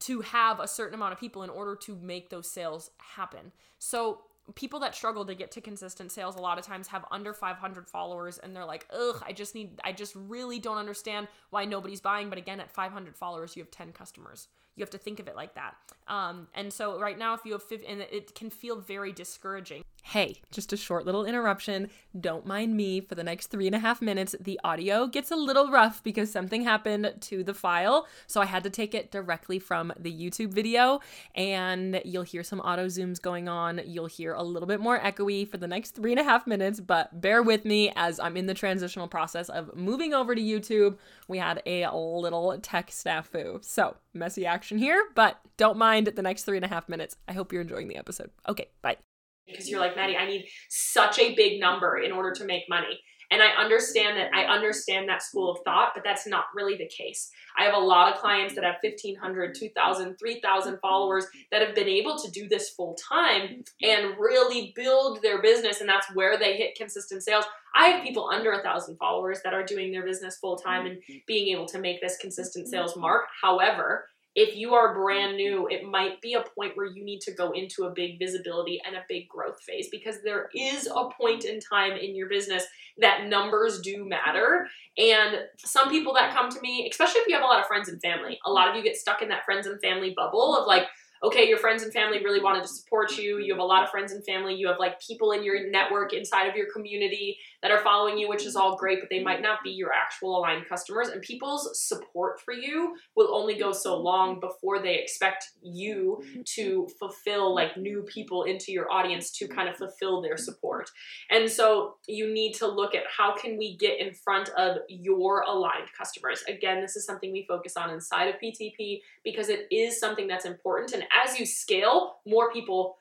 to 0.00 0.20
have 0.22 0.58
a 0.60 0.66
certain 0.66 0.94
amount 0.94 1.12
of 1.12 1.20
people 1.20 1.42
in 1.42 1.50
order 1.50 1.76
to 1.76 1.96
make 1.96 2.30
those 2.30 2.50
sales 2.50 2.90
happen. 2.98 3.52
So, 3.78 4.22
people 4.56 4.80
that 4.80 4.94
struggle 4.94 5.24
to 5.24 5.34
get 5.34 5.52
to 5.52 5.60
consistent 5.60 6.10
sales 6.10 6.34
a 6.34 6.40
lot 6.40 6.58
of 6.58 6.66
times 6.66 6.88
have 6.88 7.04
under 7.12 7.32
500 7.32 7.88
followers 7.88 8.38
and 8.38 8.56
they're 8.56 8.64
like, 8.64 8.86
ugh, 8.92 9.22
I 9.24 9.32
just 9.32 9.54
need, 9.54 9.80
I 9.84 9.92
just 9.92 10.14
really 10.16 10.58
don't 10.58 10.78
understand 10.78 11.28
why 11.50 11.64
nobody's 11.64 12.00
buying. 12.00 12.28
But 12.28 12.38
again, 12.38 12.58
at 12.58 12.68
500 12.68 13.16
followers, 13.16 13.56
you 13.56 13.62
have 13.62 13.70
10 13.70 13.92
customers. 13.92 14.48
You 14.74 14.82
have 14.82 14.90
to 14.90 14.98
think 14.98 15.20
of 15.20 15.28
it 15.28 15.36
like 15.36 15.54
that. 15.54 15.76
Um, 16.08 16.48
and 16.54 16.72
so 16.72 16.98
right 16.98 17.16
now, 17.16 17.34
if 17.34 17.42
you 17.44 17.52
have, 17.52 17.62
50, 17.62 17.86
and 17.86 18.00
it 18.00 18.34
can 18.34 18.50
feel 18.50 18.80
very 18.80 19.12
discouraging. 19.12 19.84
Hey, 20.04 20.42
just 20.50 20.72
a 20.72 20.76
short 20.76 21.06
little 21.06 21.24
interruption. 21.24 21.88
Don't 22.20 22.44
mind 22.44 22.76
me 22.76 23.00
for 23.00 23.14
the 23.14 23.22
next 23.22 23.46
three 23.46 23.66
and 23.66 23.74
a 23.74 23.78
half 23.78 24.02
minutes. 24.02 24.34
The 24.38 24.60
audio 24.64 25.06
gets 25.06 25.30
a 25.30 25.36
little 25.36 25.70
rough 25.70 26.02
because 26.02 26.30
something 26.30 26.64
happened 26.64 27.14
to 27.20 27.44
the 27.44 27.54
file. 27.54 28.06
So 28.26 28.40
I 28.40 28.46
had 28.46 28.64
to 28.64 28.70
take 28.70 28.94
it 28.94 29.12
directly 29.12 29.60
from 29.60 29.92
the 29.98 30.12
YouTube 30.12 30.52
video, 30.52 31.00
and 31.36 32.02
you'll 32.04 32.24
hear 32.24 32.42
some 32.42 32.60
auto 32.60 32.86
zooms 32.86 33.22
going 33.22 33.48
on. 33.48 33.80
You'll 33.86 34.06
hear 34.06 34.34
a 34.34 34.42
little 34.42 34.66
bit 34.66 34.80
more 34.80 34.98
echoey 34.98 35.48
for 35.48 35.56
the 35.56 35.68
next 35.68 35.92
three 35.92 36.12
and 36.12 36.20
a 36.20 36.24
half 36.24 36.46
minutes, 36.46 36.80
but 36.80 37.20
bear 37.20 37.42
with 37.42 37.64
me 37.64 37.92
as 37.94 38.18
I'm 38.18 38.36
in 38.36 38.46
the 38.46 38.54
transitional 38.54 39.08
process 39.08 39.48
of 39.48 39.74
moving 39.74 40.12
over 40.12 40.34
to 40.34 40.42
YouTube. 40.42 40.98
We 41.28 41.38
had 41.38 41.62
a 41.64 41.86
little 41.94 42.58
tech 42.60 42.90
snafu. 42.90 43.64
So 43.64 43.96
messy 44.12 44.44
action 44.46 44.78
here, 44.78 45.02
but 45.14 45.38
don't 45.56 45.78
mind 45.78 46.08
the 46.08 46.22
next 46.22 46.42
three 46.42 46.58
and 46.58 46.66
a 46.66 46.68
half 46.68 46.88
minutes. 46.88 47.16
I 47.28 47.32
hope 47.32 47.52
you're 47.52 47.62
enjoying 47.62 47.88
the 47.88 47.96
episode. 47.96 48.30
Okay, 48.48 48.66
bye 48.82 48.96
because 49.46 49.68
you're 49.68 49.80
like, 49.80 49.96
Maddie, 49.96 50.16
I 50.16 50.26
need 50.26 50.46
such 50.68 51.18
a 51.18 51.34
big 51.34 51.60
number 51.60 51.98
in 51.98 52.12
order 52.12 52.32
to 52.32 52.44
make 52.44 52.64
money. 52.68 53.00
And 53.32 53.40
I 53.40 53.48
understand 53.58 54.18
that 54.18 54.28
I 54.34 54.44
understand 54.44 55.08
that 55.08 55.22
school 55.22 55.50
of 55.50 55.58
thought, 55.64 55.92
but 55.94 56.04
that's 56.04 56.26
not 56.26 56.44
really 56.54 56.76
the 56.76 56.86
case. 56.86 57.30
I 57.58 57.64
have 57.64 57.72
a 57.72 57.78
lot 57.78 58.12
of 58.12 58.20
clients 58.20 58.54
that 58.54 58.64
have 58.64 58.76
1500, 58.82 59.54
2000, 59.54 60.16
3000 60.18 60.78
followers 60.80 61.26
that 61.50 61.66
have 61.66 61.74
been 61.74 61.88
able 61.88 62.18
to 62.18 62.30
do 62.30 62.46
this 62.46 62.68
full 62.70 62.94
time 62.94 63.64
and 63.80 64.18
really 64.18 64.74
build 64.76 65.22
their 65.22 65.40
business 65.40 65.80
and 65.80 65.88
that's 65.88 66.14
where 66.14 66.38
they 66.38 66.58
hit 66.58 66.76
consistent 66.76 67.22
sales. 67.22 67.46
I 67.74 67.86
have 67.86 68.04
people 68.04 68.28
under 68.28 68.52
a 68.52 68.62
thousand 68.62 68.98
followers 68.98 69.40
that 69.44 69.54
are 69.54 69.64
doing 69.64 69.92
their 69.92 70.04
business 70.04 70.36
full 70.36 70.56
time 70.56 70.84
and 70.84 70.98
being 71.26 71.56
able 71.56 71.66
to 71.68 71.78
make 71.78 72.02
this 72.02 72.18
consistent 72.18 72.68
sales 72.68 72.98
mark. 72.98 73.24
However, 73.40 74.08
if 74.34 74.56
you 74.56 74.74
are 74.74 74.94
brand 74.94 75.36
new, 75.36 75.68
it 75.68 75.84
might 75.84 76.20
be 76.22 76.34
a 76.34 76.44
point 76.56 76.76
where 76.76 76.86
you 76.86 77.04
need 77.04 77.20
to 77.20 77.32
go 77.32 77.52
into 77.52 77.84
a 77.84 77.90
big 77.90 78.18
visibility 78.18 78.80
and 78.86 78.96
a 78.96 79.04
big 79.08 79.28
growth 79.28 79.60
phase 79.60 79.88
because 79.90 80.22
there 80.22 80.48
is 80.54 80.86
a 80.86 81.08
point 81.10 81.44
in 81.44 81.60
time 81.60 81.92
in 81.92 82.16
your 82.16 82.28
business 82.28 82.64
that 82.98 83.26
numbers 83.26 83.80
do 83.82 84.08
matter. 84.08 84.68
And 84.96 85.40
some 85.58 85.90
people 85.90 86.14
that 86.14 86.34
come 86.34 86.50
to 86.50 86.60
me, 86.60 86.88
especially 86.90 87.20
if 87.20 87.28
you 87.28 87.34
have 87.34 87.44
a 87.44 87.46
lot 87.46 87.60
of 87.60 87.66
friends 87.66 87.90
and 87.90 88.00
family, 88.00 88.38
a 88.46 88.50
lot 88.50 88.68
of 88.68 88.76
you 88.76 88.82
get 88.82 88.96
stuck 88.96 89.20
in 89.20 89.28
that 89.28 89.44
friends 89.44 89.66
and 89.66 89.80
family 89.82 90.14
bubble 90.16 90.56
of 90.56 90.66
like, 90.66 90.86
okay, 91.22 91.46
your 91.46 91.58
friends 91.58 91.82
and 91.82 91.92
family 91.92 92.22
really 92.24 92.40
wanted 92.40 92.62
to 92.62 92.68
support 92.68 93.16
you. 93.16 93.38
You 93.38 93.52
have 93.52 93.60
a 93.60 93.64
lot 93.64 93.84
of 93.84 93.90
friends 93.90 94.12
and 94.12 94.24
family. 94.24 94.54
You 94.54 94.66
have 94.68 94.78
like 94.80 95.00
people 95.00 95.32
in 95.32 95.44
your 95.44 95.70
network 95.70 96.12
inside 96.12 96.46
of 96.46 96.56
your 96.56 96.66
community 96.72 97.38
that 97.62 97.70
are 97.70 97.82
following 97.82 98.18
you, 98.18 98.28
which 98.28 98.44
is 98.44 98.56
all 98.56 98.76
great, 98.76 99.00
but 99.00 99.08
they 99.08 99.22
might 99.22 99.40
not 99.40 99.62
be 99.62 99.70
your 99.70 99.92
actual 99.92 100.38
aligned 100.38 100.68
customers. 100.68 101.08
And 101.08 101.22
people's 101.22 101.80
support 101.80 102.40
for 102.40 102.52
you 102.52 102.96
will 103.16 103.34
only 103.34 103.54
go 103.54 103.72
so 103.72 103.96
long 103.96 104.40
before 104.40 104.80
they 104.82 104.98
expect 104.98 105.50
you 105.62 106.22
to 106.56 106.88
fulfill 106.98 107.54
like 107.54 107.76
new 107.76 108.02
people 108.02 108.42
into 108.42 108.72
your 108.72 108.90
audience 108.90 109.30
to 109.38 109.46
kind 109.46 109.68
of 109.68 109.76
fulfill 109.76 110.20
their 110.20 110.36
support. 110.36 110.90
And 111.30 111.48
so 111.48 111.94
you 112.08 112.32
need 112.32 112.54
to 112.54 112.66
look 112.66 112.94
at 112.94 113.04
how 113.16 113.34
can 113.34 113.56
we 113.56 113.76
get 113.76 114.00
in 114.00 114.12
front 114.12 114.48
of 114.50 114.78
your 114.88 115.42
aligned 115.42 115.88
customers. 115.96 116.42
Again, 116.48 116.80
this 116.80 116.96
is 116.96 117.06
something 117.06 117.32
we 117.32 117.46
focus 117.48 117.76
on 117.76 117.90
inside 117.90 118.26
of 118.26 118.40
PTP 118.42 119.00
because 119.24 119.48
it 119.48 119.66
is 119.70 120.00
something 120.00 120.26
that's 120.26 120.44
important. 120.44 120.92
And 120.92 121.04
as 121.24 121.38
you 121.38 121.46
scale, 121.46 122.16
more 122.26 122.52
people 122.52 122.96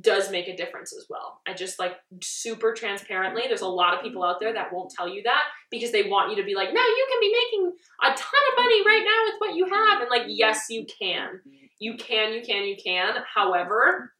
does 0.00 0.30
make 0.30 0.48
a 0.48 0.56
difference 0.56 0.94
as 0.96 1.06
well. 1.08 1.40
I 1.46 1.54
just 1.54 1.78
like 1.78 1.92
super 2.22 2.72
transparently, 2.72 3.42
there's 3.46 3.60
a 3.60 3.68
lot 3.68 3.94
of 3.94 4.02
people 4.02 4.24
out 4.24 4.40
there 4.40 4.52
that 4.52 4.72
won't 4.72 4.90
tell 4.90 5.08
you 5.08 5.22
that 5.24 5.42
because 5.70 5.92
they 5.92 6.04
want 6.04 6.30
you 6.30 6.36
to 6.36 6.46
be 6.46 6.54
like, 6.54 6.68
no, 6.72 6.80
you 6.80 7.06
can 7.10 7.20
be 7.20 7.34
making 7.34 7.76
a 8.02 8.08
ton 8.08 8.16
of 8.16 8.64
money 8.64 8.86
right 8.86 9.04
now 9.04 9.32
with 9.32 9.34
what 9.38 9.54
you 9.54 9.66
have. 9.66 10.00
And 10.00 10.10
like, 10.10 10.26
yes, 10.28 10.66
you 10.70 10.86
can. 10.98 11.40
You 11.78 11.96
can, 11.96 12.32
you 12.32 12.42
can, 12.42 12.64
you 12.64 12.76
can. 12.82 13.16
However, 13.34 14.12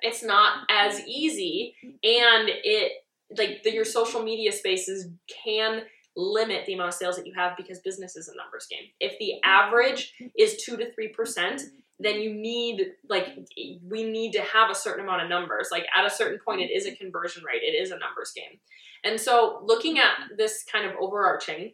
it's 0.00 0.22
not 0.22 0.66
as 0.70 1.00
easy 1.06 1.74
and 1.82 2.48
it 2.48 2.92
like 3.36 3.62
the, 3.64 3.72
your 3.72 3.84
social 3.84 4.22
media 4.22 4.52
spaces 4.52 5.08
can 5.44 5.82
limit 6.16 6.64
the 6.66 6.74
amount 6.74 6.88
of 6.88 6.94
sales 6.94 7.16
that 7.16 7.26
you 7.26 7.34
have 7.34 7.56
because 7.56 7.80
business 7.80 8.16
is 8.16 8.28
a 8.28 8.36
numbers 8.36 8.66
game. 8.70 8.88
If 9.00 9.18
the 9.18 9.34
average 9.44 10.14
is 10.38 10.62
2 10.64 10.76
to 10.78 10.86
3%, 10.86 11.62
then 11.98 12.20
you 12.20 12.32
need 12.34 12.92
like 13.08 13.38
we 13.88 14.04
need 14.04 14.32
to 14.32 14.42
have 14.42 14.70
a 14.70 14.74
certain 14.74 15.04
amount 15.04 15.22
of 15.22 15.28
numbers. 15.28 15.68
Like 15.70 15.86
at 15.96 16.04
a 16.04 16.10
certain 16.10 16.38
point 16.38 16.60
it 16.60 16.70
is 16.70 16.86
a 16.86 16.94
conversion 16.94 17.42
rate. 17.44 17.62
It 17.62 17.74
is 17.74 17.90
a 17.90 17.98
numbers 17.98 18.32
game. 18.34 18.58
And 19.04 19.20
so 19.20 19.60
looking 19.64 19.98
at 19.98 20.36
this 20.36 20.64
kind 20.70 20.86
of 20.86 20.92
overarching 21.00 21.72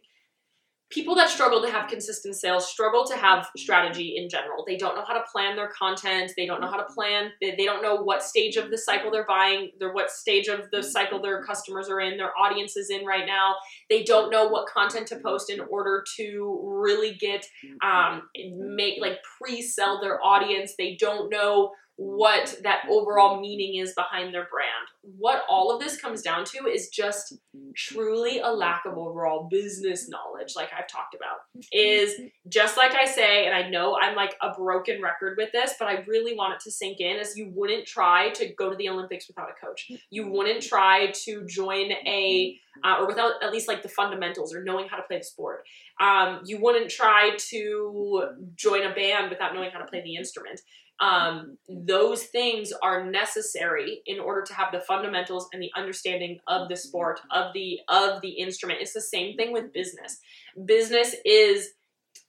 people 0.93 1.15
that 1.15 1.29
struggle 1.29 1.61
to 1.61 1.71
have 1.71 1.89
consistent 1.89 2.35
sales 2.35 2.67
struggle 2.69 3.03
to 3.03 3.15
have 3.17 3.49
strategy 3.57 4.15
in 4.17 4.29
general. 4.29 4.63
They 4.65 4.77
don't 4.77 4.95
know 4.95 5.03
how 5.05 5.13
to 5.13 5.23
plan 5.31 5.55
their 5.55 5.69
content. 5.69 6.31
They 6.37 6.45
don't 6.45 6.61
know 6.61 6.69
how 6.69 6.77
to 6.77 6.93
plan. 6.93 7.31
They, 7.41 7.55
they 7.57 7.65
don't 7.65 7.81
know 7.81 7.95
what 7.95 8.21
stage 8.21 8.57
of 8.57 8.69
the 8.69 8.77
cycle 8.77 9.09
they're 9.09 9.25
buying, 9.25 9.71
their 9.79 9.91
what 9.91 10.11
stage 10.11 10.47
of 10.47 10.69
the 10.71 10.83
cycle 10.83 11.21
their 11.21 11.43
customers 11.43 11.89
are 11.89 11.99
in, 11.99 12.17
their 12.17 12.37
audience 12.37 12.77
is 12.77 12.91
in 12.91 13.05
right 13.05 13.25
now. 13.25 13.55
They 13.89 14.03
don't 14.03 14.29
know 14.29 14.47
what 14.47 14.67
content 14.67 15.07
to 15.07 15.19
post 15.19 15.49
in 15.49 15.59
order 15.61 16.03
to 16.17 16.61
really 16.63 17.15
get 17.15 17.45
um, 17.83 18.29
make 18.55 19.01
like 19.01 19.17
pre-sell 19.41 19.99
their 19.99 20.23
audience. 20.23 20.75
They 20.77 20.95
don't 20.99 21.29
know 21.29 21.71
what 21.95 22.55
that 22.63 22.83
overall 22.89 23.39
meaning 23.39 23.81
is 23.81 23.93
behind 23.93 24.33
their 24.33 24.47
brand. 24.51 24.87
What 25.03 25.43
all 25.49 25.73
of 25.73 25.81
this 25.81 25.99
comes 25.99 26.21
down 26.21 26.45
to 26.45 26.67
is 26.67 26.87
just 26.87 27.33
truly 27.75 28.39
a 28.39 28.49
lack 28.49 28.83
of 28.85 28.97
overall 28.97 29.49
business 29.51 30.07
knowledge, 30.07 30.53
like 30.55 30.69
I've 30.77 30.87
talked 30.87 31.13
about. 31.13 31.37
Is 31.73 32.15
just 32.47 32.77
like 32.77 32.93
I 32.93 33.05
say, 33.05 33.45
and 33.45 33.53
I 33.53 33.69
know 33.69 33.97
I'm 34.01 34.15
like 34.15 34.35
a 34.41 34.53
broken 34.57 35.01
record 35.01 35.35
with 35.37 35.51
this, 35.51 35.73
but 35.77 35.89
I 35.89 36.05
really 36.07 36.35
want 36.35 36.53
it 36.53 36.61
to 36.61 36.71
sink 36.71 37.01
in 37.01 37.17
is 37.17 37.35
you 37.35 37.51
wouldn't 37.53 37.85
try 37.85 38.29
to 38.29 38.53
go 38.53 38.69
to 38.69 38.75
the 38.77 38.87
Olympics 38.87 39.27
without 39.27 39.49
a 39.49 39.65
coach. 39.65 39.91
You 40.09 40.31
wouldn't 40.31 40.63
try 40.63 41.11
to 41.25 41.45
join 41.47 41.91
a 41.91 42.57
uh, 42.83 42.95
or 42.99 43.07
without 43.07 43.33
at 43.43 43.51
least 43.51 43.67
like 43.67 43.83
the 43.83 43.89
fundamentals 43.89 44.53
or 44.55 44.63
knowing 44.63 44.87
how 44.87 44.97
to 44.97 45.03
play 45.03 45.17
the 45.17 45.23
sport. 45.23 45.63
Um, 46.01 46.41
you 46.45 46.59
wouldn't 46.61 46.89
try 46.89 47.31
to 47.49 48.29
join 48.55 48.83
a 48.83 48.95
band 48.95 49.29
without 49.29 49.53
knowing 49.53 49.69
how 49.71 49.79
to 49.79 49.85
play 49.85 50.01
the 50.01 50.15
instrument 50.15 50.61
um, 50.99 51.57
those 51.67 52.23
things 52.23 52.71
are 52.81 53.09
necessary 53.09 54.01
in 54.05 54.19
order 54.19 54.41
to 54.43 54.53
have 54.53 54.71
the 54.71 54.79
fundamentals 54.93 55.47
and 55.53 55.61
the 55.61 55.71
understanding 55.75 56.39
of 56.47 56.69
the 56.69 56.75
sport 56.75 57.19
of 57.31 57.53
the 57.53 57.79
of 57.87 58.21
the 58.21 58.29
instrument. 58.29 58.79
It's 58.81 58.93
the 58.93 59.01
same 59.01 59.35
thing 59.35 59.51
with 59.51 59.73
business. 59.73 60.19
Business 60.65 61.15
is 61.25 61.69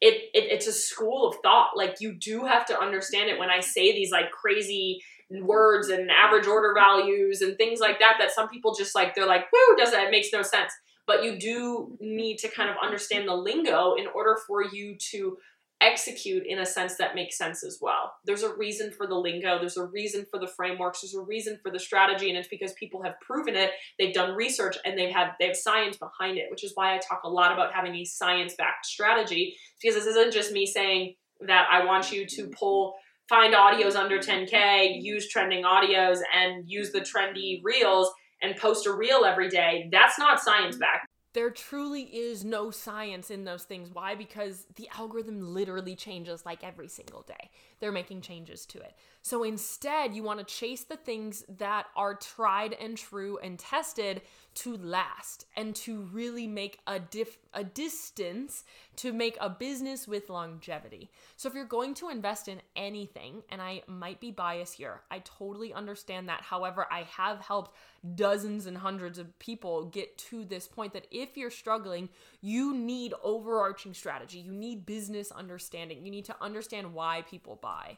it, 0.00 0.31
it 0.35 0.50
it's 0.50 0.66
a 0.66 0.72
school 0.72 1.29
of 1.29 1.37
thought. 1.42 1.77
Like 1.77 1.96
you 2.00 2.14
do 2.14 2.44
have 2.44 2.64
to 2.66 2.81
understand 2.81 3.29
it 3.29 3.38
when 3.38 3.50
i 3.50 3.61
say 3.61 3.92
these 3.92 4.11
like 4.11 4.31
crazy 4.31 5.00
words 5.31 5.88
and 5.88 6.11
average 6.11 6.46
order 6.46 6.74
values 6.74 7.40
and 7.40 7.57
things 7.57 7.81
like 7.81 7.98
that 7.98 8.16
that 8.18 8.31
some 8.31 8.48
people 8.48 8.74
just 8.74 8.94
like 8.94 9.14
they're 9.14 9.27
like 9.27 9.46
whoo 9.53 9.77
does 9.77 9.90
that 9.90 10.07
it 10.07 10.11
makes 10.11 10.33
no 10.33 10.42
sense. 10.42 10.72
But 11.07 11.22
you 11.22 11.38
do 11.38 11.98
need 12.00 12.38
to 12.38 12.48
kind 12.48 12.70
of 12.70 12.77
understand 12.83 13.29
the 13.29 13.35
lingo 13.35 13.94
in 13.94 14.07
order 14.14 14.38
for 14.46 14.64
you 14.64 14.96
to 15.11 15.37
execute 15.80 16.44
in 16.46 16.60
a 16.60 16.66
sense 16.66 16.96
that 16.96 17.14
makes 17.14 17.37
sense 17.37 17.62
as 17.64 17.78
well. 17.80 18.14
There's 18.24 18.42
a 18.42 18.54
reason 18.54 18.90
for 18.90 19.06
the 19.06 19.14
lingo, 19.14 19.58
there's 19.58 19.76
a 19.76 19.84
reason 19.84 20.24
for 20.30 20.38
the 20.38 20.46
frameworks, 20.46 21.02
there's 21.02 21.14
a 21.14 21.20
reason 21.20 21.58
for 21.62 21.70
the 21.70 21.78
strategy, 21.78 22.28
and 22.28 22.38
it's 22.38 22.48
because 22.48 22.72
people 22.74 23.02
have 23.02 23.20
proven 23.20 23.54
it, 23.54 23.70
they've 23.98 24.14
done 24.14 24.34
research, 24.34 24.76
and 24.84 24.98
they've 24.98 25.12
had 25.14 25.32
they 25.38 25.46
have 25.46 25.56
science 25.56 25.96
behind 25.96 26.38
it, 26.38 26.50
which 26.50 26.64
is 26.64 26.72
why 26.74 26.94
I 26.94 26.98
talk 26.98 27.22
a 27.24 27.28
lot 27.28 27.52
about 27.52 27.74
having 27.74 27.94
a 27.96 28.04
science-backed 28.04 28.87
strategy, 28.87 29.56
because 29.80 29.94
this 29.94 30.06
isn't 30.06 30.32
just 30.32 30.52
me 30.52 30.64
saying 30.64 31.14
that 31.46 31.66
I 31.70 31.84
want 31.84 32.12
you 32.12 32.26
to 32.26 32.48
pull 32.48 32.94
find 33.28 33.54
audios 33.54 33.96
under 33.96 34.18
10k, 34.18 35.02
use 35.02 35.28
trending 35.28 35.64
audios, 35.64 36.18
and 36.34 36.64
use 36.66 36.92
the 36.92 37.00
trendy 37.00 37.60
reels 37.62 38.10
and 38.42 38.56
post 38.56 38.87
a 38.87 38.92
reel 38.92 39.24
every 39.24 39.48
day. 39.48 39.88
That's 39.90 40.18
not 40.18 40.40
science 40.40 40.76
backed 40.76 41.08
there 41.35 41.51
truly 41.51 42.03
is 42.03 42.44
no 42.44 42.70
science 42.70 43.31
in 43.31 43.44
those 43.44 43.64
things. 43.64 43.90
Why? 43.92 44.14
Because 44.14 44.66
the 44.77 44.88
algorithm 44.97 45.53
literally 45.53 45.97
changes 45.97 46.47
like 46.47 46.64
every 46.64 46.88
single 46.88 47.23
day. 47.23 47.51
They're 47.80 47.92
making 47.92 48.22
changes 48.22 48.66
to 48.66 48.78
it. 48.78 48.94
So 49.22 49.42
instead, 49.42 50.14
you 50.14 50.22
want 50.22 50.38
to 50.40 50.44
chase 50.44 50.84
the 50.84 50.96
things 50.96 51.44
that 51.58 51.87
are 51.96 52.14
tried 52.14 52.74
and 52.74 52.96
true 52.96 53.38
and 53.42 53.58
tested 53.58 54.20
to 54.56 54.76
last 54.76 55.46
and 55.56 55.74
to 55.74 56.02
really 56.12 56.46
make 56.46 56.78
a 56.87 57.00
diff 57.00 57.38
a 57.54 57.64
distance 57.64 58.64
to 58.96 59.12
make 59.12 59.37
a 59.40 59.48
business 59.48 60.06
with 60.06 60.28
longevity. 60.28 61.10
So 61.37 61.48
if 61.48 61.54
you're 61.54 61.64
going 61.64 61.94
to 61.94 62.10
invest 62.10 62.48
in 62.48 62.60
anything, 62.76 63.42
and 63.50 63.62
I 63.62 63.82
might 63.87 64.20
be 64.20 64.30
biased 64.30 64.74
here, 64.74 65.00
I 65.10 65.20
totally 65.20 65.72
understand 65.72 66.28
that. 66.28 66.42
However, 66.42 66.87
I 66.90 67.02
have 67.02 67.40
helped 67.40 67.74
dozens 68.14 68.66
and 68.66 68.76
hundreds 68.76 69.18
of 69.18 69.38
people 69.38 69.87
get 69.87 70.16
to 70.18 70.44
this 70.44 70.68
point 70.68 70.92
that 70.92 71.06
if 71.10 71.37
you're 71.37 71.50
struggling, 71.50 72.08
you 72.44 72.76
need 72.76 73.14
overarching 73.22 73.94
strategy. 73.94 74.38
You 74.38 74.52
need 74.52 74.85
business 74.85 75.33
understanding. 75.33 76.04
You 76.04 76.11
need 76.11 76.26
to 76.26 76.37
understand 76.42 76.92
why 76.92 77.24
people 77.30 77.59
buy. 77.62 77.96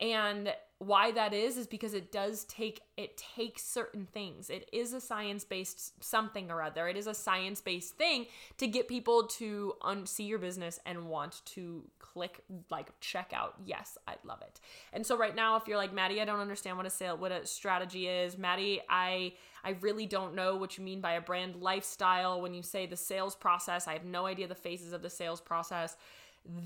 And 0.00 0.52
why 0.78 1.12
that 1.12 1.32
is 1.32 1.56
is 1.56 1.66
because 1.66 1.94
it 1.94 2.10
does 2.10 2.44
take 2.44 2.82
it 2.96 3.16
takes 3.16 3.64
certain 3.64 4.06
things. 4.12 4.50
It 4.50 4.68
is 4.72 4.92
a 4.92 5.00
science-based 5.00 6.04
something 6.04 6.50
or 6.50 6.62
other. 6.62 6.88
It 6.88 6.96
is 6.96 7.06
a 7.06 7.14
science-based 7.14 7.96
thing 7.96 8.26
to 8.58 8.66
get 8.66 8.88
people 8.88 9.26
to 9.38 9.74
un- 9.82 10.06
see 10.06 10.24
your 10.24 10.38
business 10.38 10.78
and 10.84 11.06
want 11.08 11.42
to 11.46 11.84
click 12.00 12.42
like 12.70 12.88
check 13.00 13.32
out. 13.34 13.54
Yes, 13.64 13.96
I 14.06 14.16
love 14.24 14.42
it. 14.42 14.60
And 14.92 15.06
so 15.06 15.16
right 15.16 15.34
now 15.34 15.56
if 15.56 15.66
you're 15.66 15.78
like 15.78 15.94
Maddie, 15.94 16.20
I 16.20 16.24
don't 16.24 16.40
understand 16.40 16.76
what 16.76 16.86
a 16.86 16.90
sale 16.90 17.16
what 17.16 17.32
a 17.32 17.46
strategy 17.46 18.08
is. 18.08 18.36
Maddie, 18.36 18.80
I 18.88 19.34
I 19.62 19.76
really 19.80 20.06
don't 20.06 20.34
know 20.34 20.56
what 20.56 20.76
you 20.76 20.84
mean 20.84 21.00
by 21.00 21.12
a 21.12 21.20
brand 21.20 21.56
lifestyle 21.56 22.42
when 22.42 22.52
you 22.52 22.62
say 22.62 22.86
the 22.86 22.96
sales 22.96 23.34
process. 23.34 23.88
I 23.88 23.92
have 23.94 24.04
no 24.04 24.26
idea 24.26 24.48
the 24.48 24.54
phases 24.54 24.92
of 24.92 25.02
the 25.02 25.10
sales 25.10 25.40
process 25.40 25.96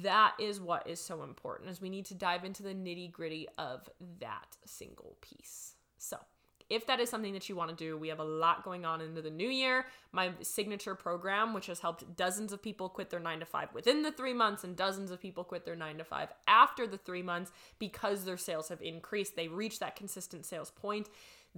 that 0.03 0.35
is 0.39 0.61
what 0.61 0.87
is 0.87 1.01
so 1.01 1.23
important 1.23 1.71
is 1.71 1.81
we 1.81 1.91
need 1.91 2.07
to 2.07 2.15
dive 2.15 2.45
into 2.45 2.63
the 2.63 2.75
nitty 2.75 3.11
gritty 3.11 3.47
of 3.59 3.89
that 4.21 4.57
single 4.65 5.17
piece 5.21 5.75
so 5.99 6.19
if 6.71 6.87
that 6.87 7.01
is 7.01 7.09
something 7.09 7.33
that 7.33 7.49
you 7.49 7.57
want 7.57 7.71
to 7.71 7.77
do, 7.77 7.97
we 7.97 8.09
have 8.09 8.19
a 8.19 8.25
lot 8.25 8.63
going 8.63 8.85
on 8.85 9.01
into 9.01 9.23
the 9.23 9.31
new 9.31 9.49
year. 9.49 9.87
My 10.13 10.33
signature 10.43 10.95
program, 10.95 11.55
which 11.55 11.67
has 11.67 11.81
helped 11.81 12.17
dozens 12.17 12.53
of 12.53 12.63
people 12.63 12.91
quit 12.91 13.09
their 13.09 13.21
nine 13.21 13.41
to 13.41 13.47
five 13.47 13.73
within 13.73 14.03
the 14.03 14.13
three 14.13 14.35
months, 14.35 14.65
and 14.65 14.77
dozens 14.77 15.11
of 15.11 15.21
people 15.21 15.45
quit 15.45 15.65
their 15.65 15.77
nine 15.77 15.97
to 15.97 16.05
five 16.05 16.29
after 16.47 16.87
the 16.87 16.99
three 16.99 17.23
months 17.23 17.53
because 17.79 18.25
their 18.25 18.37
sales 18.37 18.69
have 18.69 18.83
increased. 18.83 19.35
They 19.35 19.49
reach 19.49 19.79
that 19.79 19.97
consistent 19.97 20.45
sales 20.45 20.71
point 20.71 21.09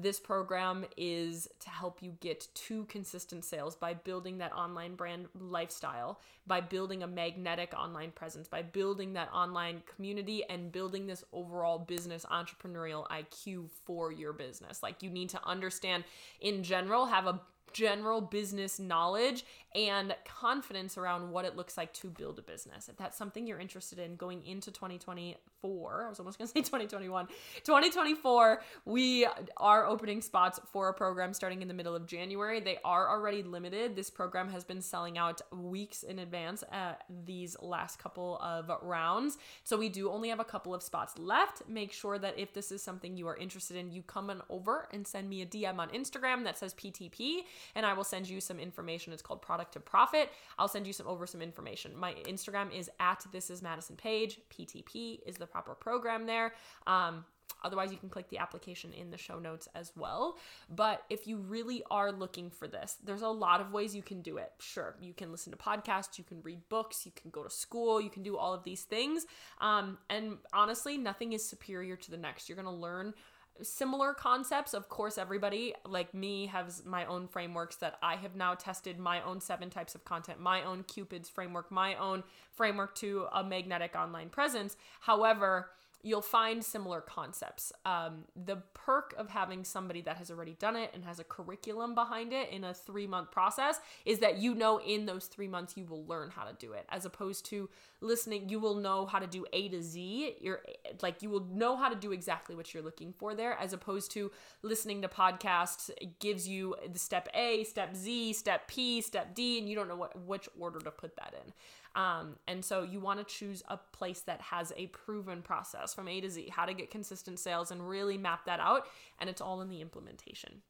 This 0.01 0.19
program 0.19 0.87
is 0.97 1.47
to 1.61 1.69
help 1.69 2.03
you 2.03 2.17
get 2.21 2.49
to 2.55 2.85
consistent 2.87 3.45
sales 3.45 3.77
by 3.77 3.93
building 3.93 4.39
that 4.39 4.53
online 4.53 4.95
brand 4.95 5.27
lifestyle, 5.39 6.21
by 6.47 6.63
building 6.63 7.03
a 7.03 7.07
magnetic 7.07 7.75
online 7.77 8.11
presence, 8.13 8.49
by 8.49 8.63
building 8.63 9.13
that 9.13 9.31
online 9.31 9.83
community 9.95 10.43
and 10.49 10.73
building 10.73 11.07
this 11.07 11.23
overall 11.35 11.79
business 11.79 12.25
entrepreneurial 12.31 13.07
IQ 13.09 13.69
for 13.85 14.11
your 14.11 14.33
business. 14.33 14.83
Like 14.83 15.03
you 15.03 15.11
need 15.11 15.29
to 15.31 15.47
understand 15.47 16.05
in 16.41 16.63
general, 16.63 17.05
have 17.07 17.27
a 17.27 17.41
general 17.73 18.21
business 18.21 18.79
knowledge 18.79 19.45
and 19.75 20.15
confidence 20.25 20.99
around 20.99 21.31
what 21.31 21.45
it 21.45 21.57
looks 21.57 21.77
like 21.77 21.93
to 21.95 22.09
build 22.09 22.39
a 22.39 22.43
business. 22.43 22.89
If 22.89 22.97
that's 22.97 23.17
something 23.17 23.47
you're 23.47 23.61
interested 23.61 23.99
in 23.99 24.17
going 24.17 24.45
into 24.45 24.73
2024, 24.73 26.07
I 26.07 26.09
was 26.09 26.19
almost 26.19 26.39
going 26.39 26.49
to 26.49 26.53
say 26.53 26.61
2021, 26.61 27.27
2024, 27.65 28.63
we 28.85 29.27
are 29.57 29.87
opening 29.87 30.21
spots 30.21 30.59
for 30.73 30.89
a 30.89 30.95
program 30.95 31.33
starting 31.33 31.63
in 31.63 31.69
the 31.69 31.75
middle 31.75 31.95
of 31.95 32.07
January. 32.07 32.61
They 32.61 32.79
are 32.85 33.09
already 33.09 33.43
limited. 33.43 33.95
This 33.95 34.11
program 34.11 34.51
has 34.51 34.65
been 34.65 34.83
selling 34.83 35.19
out 35.19 35.41
weeks 35.53 36.03
in 36.03 36.19
advance 36.19 36.65
at 36.73 37.05
these 37.25 37.57
last 37.61 37.99
couple 37.99 38.39
of 38.43 38.71
rounds. 38.83 39.39
So 39.63 39.77
we 39.77 39.89
do 39.89 40.11
only 40.11 40.31
have 40.31 40.41
a 40.41 40.45
couple 40.45 40.75
of 40.75 40.83
spots 40.83 41.17
left. 41.19 41.63
Make 41.69 41.93
sure 41.93 42.19
that 42.19 42.39
if 42.39 42.53
this 42.53 42.73
is 42.73 42.83
something 42.83 43.17
you 43.17 43.29
are 43.29 43.37
interested 43.37 43.77
in, 43.77 43.93
you 43.93 44.03
come 44.03 44.31
on 44.31 44.43
over 44.49 44.89
and 44.93 45.07
send 45.07 45.29
me 45.29 45.43
a 45.43 45.47
DM 45.47 45.79
on 45.79 45.91
Instagram 45.91 46.45
that 46.45 46.59
says 46.59 46.75
PTP 46.75 47.43
and 47.75 47.87
I 47.87 47.93
will 47.93 48.05
send 48.05 48.29
you 48.29 48.41
some 48.41 48.59
information. 48.59 49.13
It's 49.13 49.23
called 49.23 49.43
Product 49.43 49.60
to 49.73 49.81
Profit. 49.81 50.31
I'll 50.59 50.69
send 50.69 50.87
you 50.87 50.93
some 50.93 51.07
over 51.07 51.27
some 51.27 51.43
information. 51.43 51.97
My 51.97 52.15
Instagram 52.27 52.75
is 52.77 52.91
at 53.01 53.25
this 53.33 53.51
is 53.51 53.63
Madison 53.63 53.97
Page. 53.97 54.41
PTP 54.51 55.21
is 55.27 55.37
the 55.37 55.47
proper 55.47 55.75
program 55.75 56.27
there. 56.27 56.55
Um, 56.87 57.25
Otherwise, 57.63 57.93
you 57.93 57.99
can 57.99 58.09
click 58.09 58.29
the 58.29 58.39
application 58.39 58.93
in 58.93 59.11
the 59.11 59.19
show 59.19 59.39
notes 59.39 59.69
as 59.75 59.93
well. 59.97 60.39
But 60.69 61.03
if 61.11 61.27
you 61.27 61.37
really 61.37 61.83
are 61.91 62.13
looking 62.13 62.51
for 62.51 62.67
this, 62.67 62.97
there's 63.05 63.23
a 63.23 63.29
lot 63.29 63.61
of 63.61 63.73
ways 63.73 63.95
you 63.95 64.03
can 64.03 64.23
do 64.23 64.39
it. 64.39 64.53
Sure, 64.59 64.97
you 65.01 65.13
can 65.13 65.31
listen 65.31 65.53
to 65.53 65.59
podcasts, 65.59 66.19
you 66.19 66.25
can 66.25 66.41
read 66.43 66.61
books, 66.69 67.05
you 67.05 67.13
can 67.15 67.31
go 67.31 67.43
to 67.43 67.51
school, 67.51 68.01
you 68.01 68.11
can 68.11 68.23
do 68.23 68.37
all 68.37 68.55
of 68.55 68.65
these 68.65 68.83
things. 68.83 69.27
Um, 69.61 69.99
and 70.09 70.39
honestly, 70.53 70.97
nothing 70.97 71.33
is 71.33 71.49
superior 71.49 71.97
to 71.97 72.11
the 72.11 72.17
next. 72.17 72.49
You're 72.49 72.57
going 72.57 72.67
to 72.67 72.71
learn 72.73 73.15
similar 73.63 74.15
concepts. 74.15 74.75
Of 74.75 74.89
course, 74.89 75.19
everybody 75.19 75.75
like 75.87 76.15
me 76.15 76.47
has 76.47 76.85
my 76.85 77.05
own 77.07 77.29
frameworks 77.29 77.77
that 77.77 77.99
I 78.03 78.17
have 78.17 78.35
now 78.35 78.55
tested 78.55 78.99
my 78.99 79.23
own 79.23 79.41
seven 79.41 79.71
types 79.71 79.95
of 79.95 80.05
content, 80.05 80.41
my 80.41 80.63
own 80.63 80.83
Cupid's 80.85 81.29
framework, 81.29 81.71
my 81.71 81.95
own 81.97 82.25
framework 82.53 82.95
to 82.97 83.27
a 83.33 83.45
magnetic 83.45 83.95
online 83.95 84.29
presence. 84.29 84.77
However, 85.01 85.71
you'll 86.03 86.23
find 86.23 86.65
similar 86.65 87.01
concepts. 87.01 87.73
Um, 87.85 88.25
the 88.35 88.57
perk 88.75 89.15
of 89.19 89.29
having 89.29 89.65
somebody 89.65 90.01
that 90.03 90.17
has 90.17 90.31
already 90.31 90.55
done 90.55 90.77
it 90.77 90.91
and 90.95 91.05
has 91.05 91.19
a 91.19 91.25
curriculum 91.25 91.95
behind 91.95 92.33
it 92.33 92.51
in 92.51 92.65
a 92.65 92.73
three 92.73 93.07
month 93.07 93.31
process 93.31 93.81
is 94.05 94.19
that 94.21 94.39
you 94.39 94.55
know 94.55 94.81
in 94.81 95.07
those 95.07 95.27
three 95.27 95.49
months 95.49 95.77
you 95.77 95.85
will 95.85 96.05
learn 96.07 96.31
how 96.31 96.45
to 96.45 96.55
do 96.59 96.73
it, 96.73 96.87
as 96.89 97.05
opposed 97.05 97.45
to 97.47 97.69
listening, 98.01 98.49
you 98.49 98.59
will 98.59 98.77
know 98.77 99.07
how 99.07 99.19
to 99.19 99.27
do 99.27 99.45
A 99.53 99.69
to 99.69 99.83
Z. 99.83 100.37
You're 100.41 100.63
like, 101.03 101.23
you 101.23 101.31
will 101.31 101.47
know 101.53 101.77
how 101.77 101.89
to 101.89 101.97
do 101.97 102.13
exactly 102.13 102.57
what 102.57 102.73
you're 102.73 102.83
looking 102.83 103.13
for 103.13 103.35
there, 103.35 103.59
as 103.59 103.73
opposed 103.73 104.11
to 104.13 104.31
listening 104.63 105.03
to 105.03 105.09
podcasts 105.09 105.91
it 106.01 106.19
gives 106.19 106.49
you 106.49 106.75
the 106.91 106.99
step 106.99 107.29
A, 107.35 107.65
step 107.65 107.95
Z, 107.95 108.33
step 108.35 108.69
P, 108.69 109.01
step 109.01 109.35
D, 109.35 109.59
and 109.59 109.69
you 109.69 109.75
don't 109.75 109.89
know 109.89 109.97
what 109.97 110.19
which 110.25 110.49
order 110.59 110.79
to 110.81 110.91
put 110.91 111.17
that 111.17 111.35
in. 111.45 111.53
Um, 111.97 112.37
and 112.47 112.65
so 112.65 112.83
you 112.83 113.01
want 113.01 113.19
to 113.19 113.25
choose 113.25 113.63
a 113.69 113.77
place 113.77 114.21
that 114.21 114.41
has 114.41 114.73
a 114.77 114.87
proven 114.89 115.43
process 115.43 115.90
from 115.95 116.09
A 116.09 116.21
to 116.21 116.31
Z, 116.31 116.51
how 116.55 116.65
to 116.65 116.75
get 116.75 116.91
consistent 116.91 117.39
sales 117.39 117.71
and 117.71 117.89
really 117.89 118.19
map 118.19 118.45
that 118.47 118.61
out. 118.61 118.87
And 119.19 119.29
it's 119.31 119.41
all 119.41 119.61
in 119.61 119.69
the 119.69 119.81
implementation. 119.81 120.63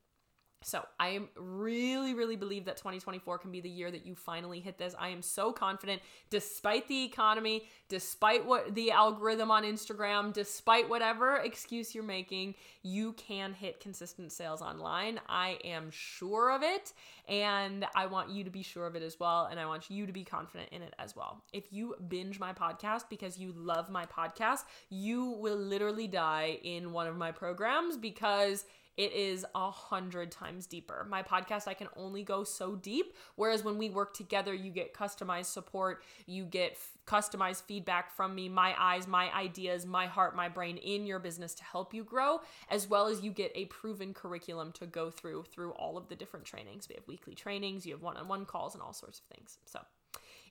So 0.62 0.85
I 0.99 1.09
am 1.09 1.29
really, 1.37 2.12
really 2.12 2.37
believe 2.37 2.66
that 2.66 2.77
2024 2.77 3.38
can 3.38 3.51
be 3.51 3.62
the 3.62 3.70
year 3.70 3.90
that 3.90 4.05
you 4.05 4.14
finally 4.14 4.61
hit 4.61 4.77
this. 4.77 4.94
I 4.99 5.09
am 5.09 5.23
so 5.23 5.53
confident, 5.53 6.03
despite 6.29 6.87
the 6.87 7.03
economy, 7.05 7.64
despite 7.88 8.44
what 8.44 8.75
the 8.75 8.90
algorithm 8.90 9.51
on 9.51 9.64
Instagram, 9.64 10.35
despite 10.35 10.87
whatever 10.87 11.37
excuse 11.37 11.94
you're 11.94 12.05
making, 12.05 12.57
you 12.83 13.14
can 13.14 13.55
hit 13.55 13.81
consistent 13.81 14.33
sales 14.33 14.61
online. 14.61 15.18
I 15.31 15.59
am 15.64 15.90
sure 15.90 16.51
of 16.51 16.62
it, 16.62 16.92
and 17.27 17.87
I 17.94 18.05
want 18.05 18.29
you 18.29 18.44
to 18.44 18.51
be 18.51 18.62
sure 18.62 18.87
of 18.87 18.94
it 18.96 19.03
as 19.03 19.18
well. 19.18 19.46
And 19.51 19.59
I 19.59 19.64
want 19.64 19.90
you 19.90 20.05
to 20.05 20.12
be 20.12 20.25
confident 20.25 20.68
in 20.73 20.83
it 20.83 20.92
as 20.99 21.16
well. 21.16 21.42
If 21.55 21.73
you 21.73 21.94
binge 22.09 22.38
my 22.38 22.53
podcast 22.53 23.05
because 23.09 23.38
you 23.38 23.55
love 23.57 23.88
my 23.88 24.05
podcast, 24.05 24.64
you 24.90 25.25
will 25.25 25.57
literally 25.57 26.07
die 26.07 26.59
in 26.62 26.92
one 26.92 27.07
of 27.07 27.16
my 27.16 27.33
programs 27.33 27.96
because 27.96 28.66
it 29.00 29.14
is 29.14 29.46
a 29.54 29.70
hundred 29.70 30.30
times 30.30 30.66
deeper. 30.66 31.06
My 31.08 31.22
podcast, 31.22 31.66
I 31.66 31.72
can 31.72 31.88
only 31.96 32.22
go 32.22 32.44
so 32.44 32.76
deep. 32.76 33.14
Whereas 33.34 33.64
when 33.64 33.78
we 33.78 33.88
work 33.88 34.12
together, 34.12 34.52
you 34.52 34.70
get 34.70 34.92
customized 34.92 35.46
support, 35.46 36.02
you 36.26 36.44
get 36.44 36.72
f- 36.72 36.98
customized 37.06 37.62
feedback 37.62 38.14
from 38.14 38.34
me, 38.34 38.50
my 38.50 38.74
eyes, 38.78 39.06
my 39.06 39.34
ideas, 39.34 39.86
my 39.86 40.06
heart, 40.06 40.36
my 40.36 40.50
brain 40.50 40.76
in 40.76 41.06
your 41.06 41.18
business 41.18 41.54
to 41.54 41.64
help 41.64 41.94
you 41.94 42.04
grow, 42.04 42.42
as 42.68 42.90
well 42.90 43.06
as 43.06 43.22
you 43.22 43.30
get 43.30 43.50
a 43.54 43.64
proven 43.66 44.12
curriculum 44.12 44.70
to 44.72 44.84
go 44.84 45.10
through 45.10 45.44
through 45.44 45.70
all 45.72 45.96
of 45.96 46.08
the 46.08 46.14
different 46.14 46.44
trainings. 46.44 46.86
We 46.86 46.94
have 46.96 47.08
weekly 47.08 47.34
trainings, 47.34 47.86
you 47.86 47.94
have 47.94 48.02
one 48.02 48.18
on 48.18 48.28
one 48.28 48.44
calls, 48.44 48.74
and 48.74 48.82
all 48.82 48.92
sorts 48.92 49.20
of 49.20 49.34
things. 49.34 49.56
So, 49.64 49.80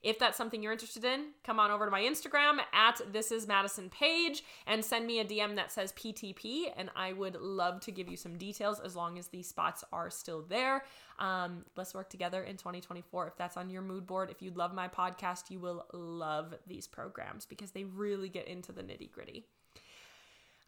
if 0.01 0.17
that's 0.17 0.37
something 0.37 0.63
you're 0.63 0.71
interested 0.71 1.03
in, 1.03 1.31
come 1.43 1.59
on 1.59 1.71
over 1.71 1.85
to 1.85 1.91
my 1.91 2.01
Instagram 2.01 2.59
at 2.73 3.01
this 3.11 3.31
is 3.31 3.47
Madison 3.47 3.89
Page 3.89 4.43
and 4.65 4.83
send 4.83 5.05
me 5.05 5.19
a 5.19 5.25
DM 5.25 5.55
that 5.55 5.71
says 5.71 5.91
PTP, 5.93 6.71
and 6.77 6.89
I 6.95 7.13
would 7.13 7.35
love 7.35 7.81
to 7.81 7.91
give 7.91 8.07
you 8.07 8.15
some 8.15 8.37
details 8.37 8.79
as 8.79 8.95
long 8.95 9.19
as 9.19 9.27
these 9.27 9.47
spots 9.47 9.83
are 9.91 10.09
still 10.09 10.45
there. 10.47 10.85
Um, 11.19 11.65
let's 11.75 11.93
work 11.93 12.09
together 12.09 12.43
in 12.43 12.55
2024. 12.55 13.27
If 13.27 13.35
that's 13.35 13.57
on 13.57 13.69
your 13.69 13.81
mood 13.81 14.07
board, 14.07 14.29
if 14.29 14.41
you 14.41 14.51
love 14.51 14.73
my 14.73 14.87
podcast, 14.87 15.51
you 15.51 15.59
will 15.59 15.85
love 15.91 16.53
these 16.65 16.87
programs 16.87 17.45
because 17.45 17.71
they 17.71 17.83
really 17.83 18.29
get 18.29 18.47
into 18.47 18.71
the 18.71 18.81
nitty 18.81 19.11
gritty. 19.11 19.45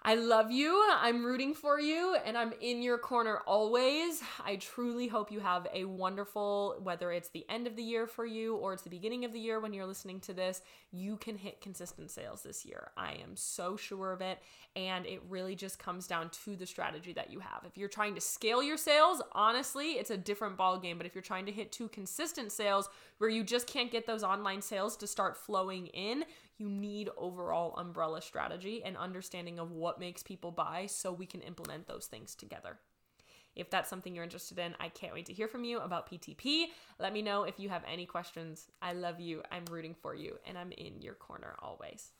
I 0.03 0.15
love 0.15 0.49
you. 0.49 0.83
I'm 0.95 1.23
rooting 1.23 1.53
for 1.53 1.79
you 1.79 2.17
and 2.25 2.35
I'm 2.35 2.53
in 2.59 2.81
your 2.81 2.97
corner 2.97 3.37
always. 3.45 4.23
I 4.43 4.55
truly 4.55 5.07
hope 5.07 5.31
you 5.31 5.39
have 5.39 5.67
a 5.71 5.85
wonderful, 5.85 6.79
whether 6.81 7.11
it's 7.11 7.29
the 7.29 7.45
end 7.47 7.67
of 7.67 7.75
the 7.75 7.83
year 7.83 8.07
for 8.07 8.25
you 8.25 8.55
or 8.55 8.73
it's 8.73 8.81
the 8.81 8.89
beginning 8.89 9.25
of 9.25 9.31
the 9.31 9.39
year 9.39 9.59
when 9.59 9.73
you're 9.73 9.85
listening 9.85 10.19
to 10.21 10.33
this, 10.33 10.63
you 10.91 11.17
can 11.17 11.37
hit 11.37 11.61
consistent 11.61 12.09
sales 12.09 12.41
this 12.41 12.65
year. 12.65 12.89
I 12.97 13.11
am 13.23 13.35
so 13.35 13.77
sure 13.77 14.11
of 14.11 14.21
it. 14.21 14.39
And 14.75 15.05
it 15.05 15.21
really 15.29 15.55
just 15.55 15.77
comes 15.77 16.07
down 16.07 16.31
to 16.45 16.55
the 16.55 16.65
strategy 16.65 17.13
that 17.13 17.29
you 17.29 17.39
have. 17.39 17.61
If 17.67 17.77
you're 17.77 17.87
trying 17.87 18.15
to 18.15 18.21
scale 18.21 18.63
your 18.63 18.77
sales, 18.77 19.21
honestly, 19.33 19.91
it's 19.91 20.09
a 20.09 20.17
different 20.17 20.57
ball 20.57 20.79
game. 20.79 20.97
But 20.97 21.05
if 21.05 21.13
you're 21.13 21.21
trying 21.21 21.45
to 21.45 21.51
hit 21.51 21.71
two 21.71 21.89
consistent 21.89 22.51
sales 22.51 22.89
where 23.19 23.29
you 23.29 23.43
just 23.43 23.67
can't 23.67 23.91
get 23.91 24.07
those 24.07 24.23
online 24.23 24.63
sales 24.63 24.97
to 24.97 25.05
start 25.05 25.37
flowing 25.37 25.87
in, 25.87 26.23
you 26.61 26.69
need 26.69 27.09
overall 27.17 27.73
umbrella 27.77 28.21
strategy 28.21 28.83
and 28.85 28.95
understanding 28.95 29.57
of 29.57 29.71
what 29.71 29.99
makes 29.99 30.21
people 30.21 30.51
buy 30.51 30.85
so 30.85 31.11
we 31.11 31.25
can 31.25 31.41
implement 31.41 31.87
those 31.87 32.05
things 32.05 32.35
together. 32.35 32.77
If 33.55 33.69
that's 33.69 33.89
something 33.89 34.13
you're 34.15 34.23
interested 34.23 34.59
in, 34.59 34.75
I 34.79 34.89
can't 34.89 35.13
wait 35.13 35.25
to 35.25 35.33
hear 35.33 35.47
from 35.47 35.63
you 35.63 35.79
about 35.79 36.09
PTP. 36.09 36.67
Let 36.99 37.11
me 37.11 37.21
know 37.21 37.43
if 37.43 37.59
you 37.59 37.67
have 37.69 37.83
any 37.91 38.05
questions. 38.05 38.67
I 38.81 38.93
love 38.93 39.19
you. 39.19 39.41
I'm 39.51 39.65
rooting 39.65 39.95
for 39.99 40.15
you, 40.15 40.37
and 40.45 40.57
I'm 40.57 40.71
in 40.71 41.01
your 41.01 41.15
corner 41.15 41.55
always. 41.59 42.11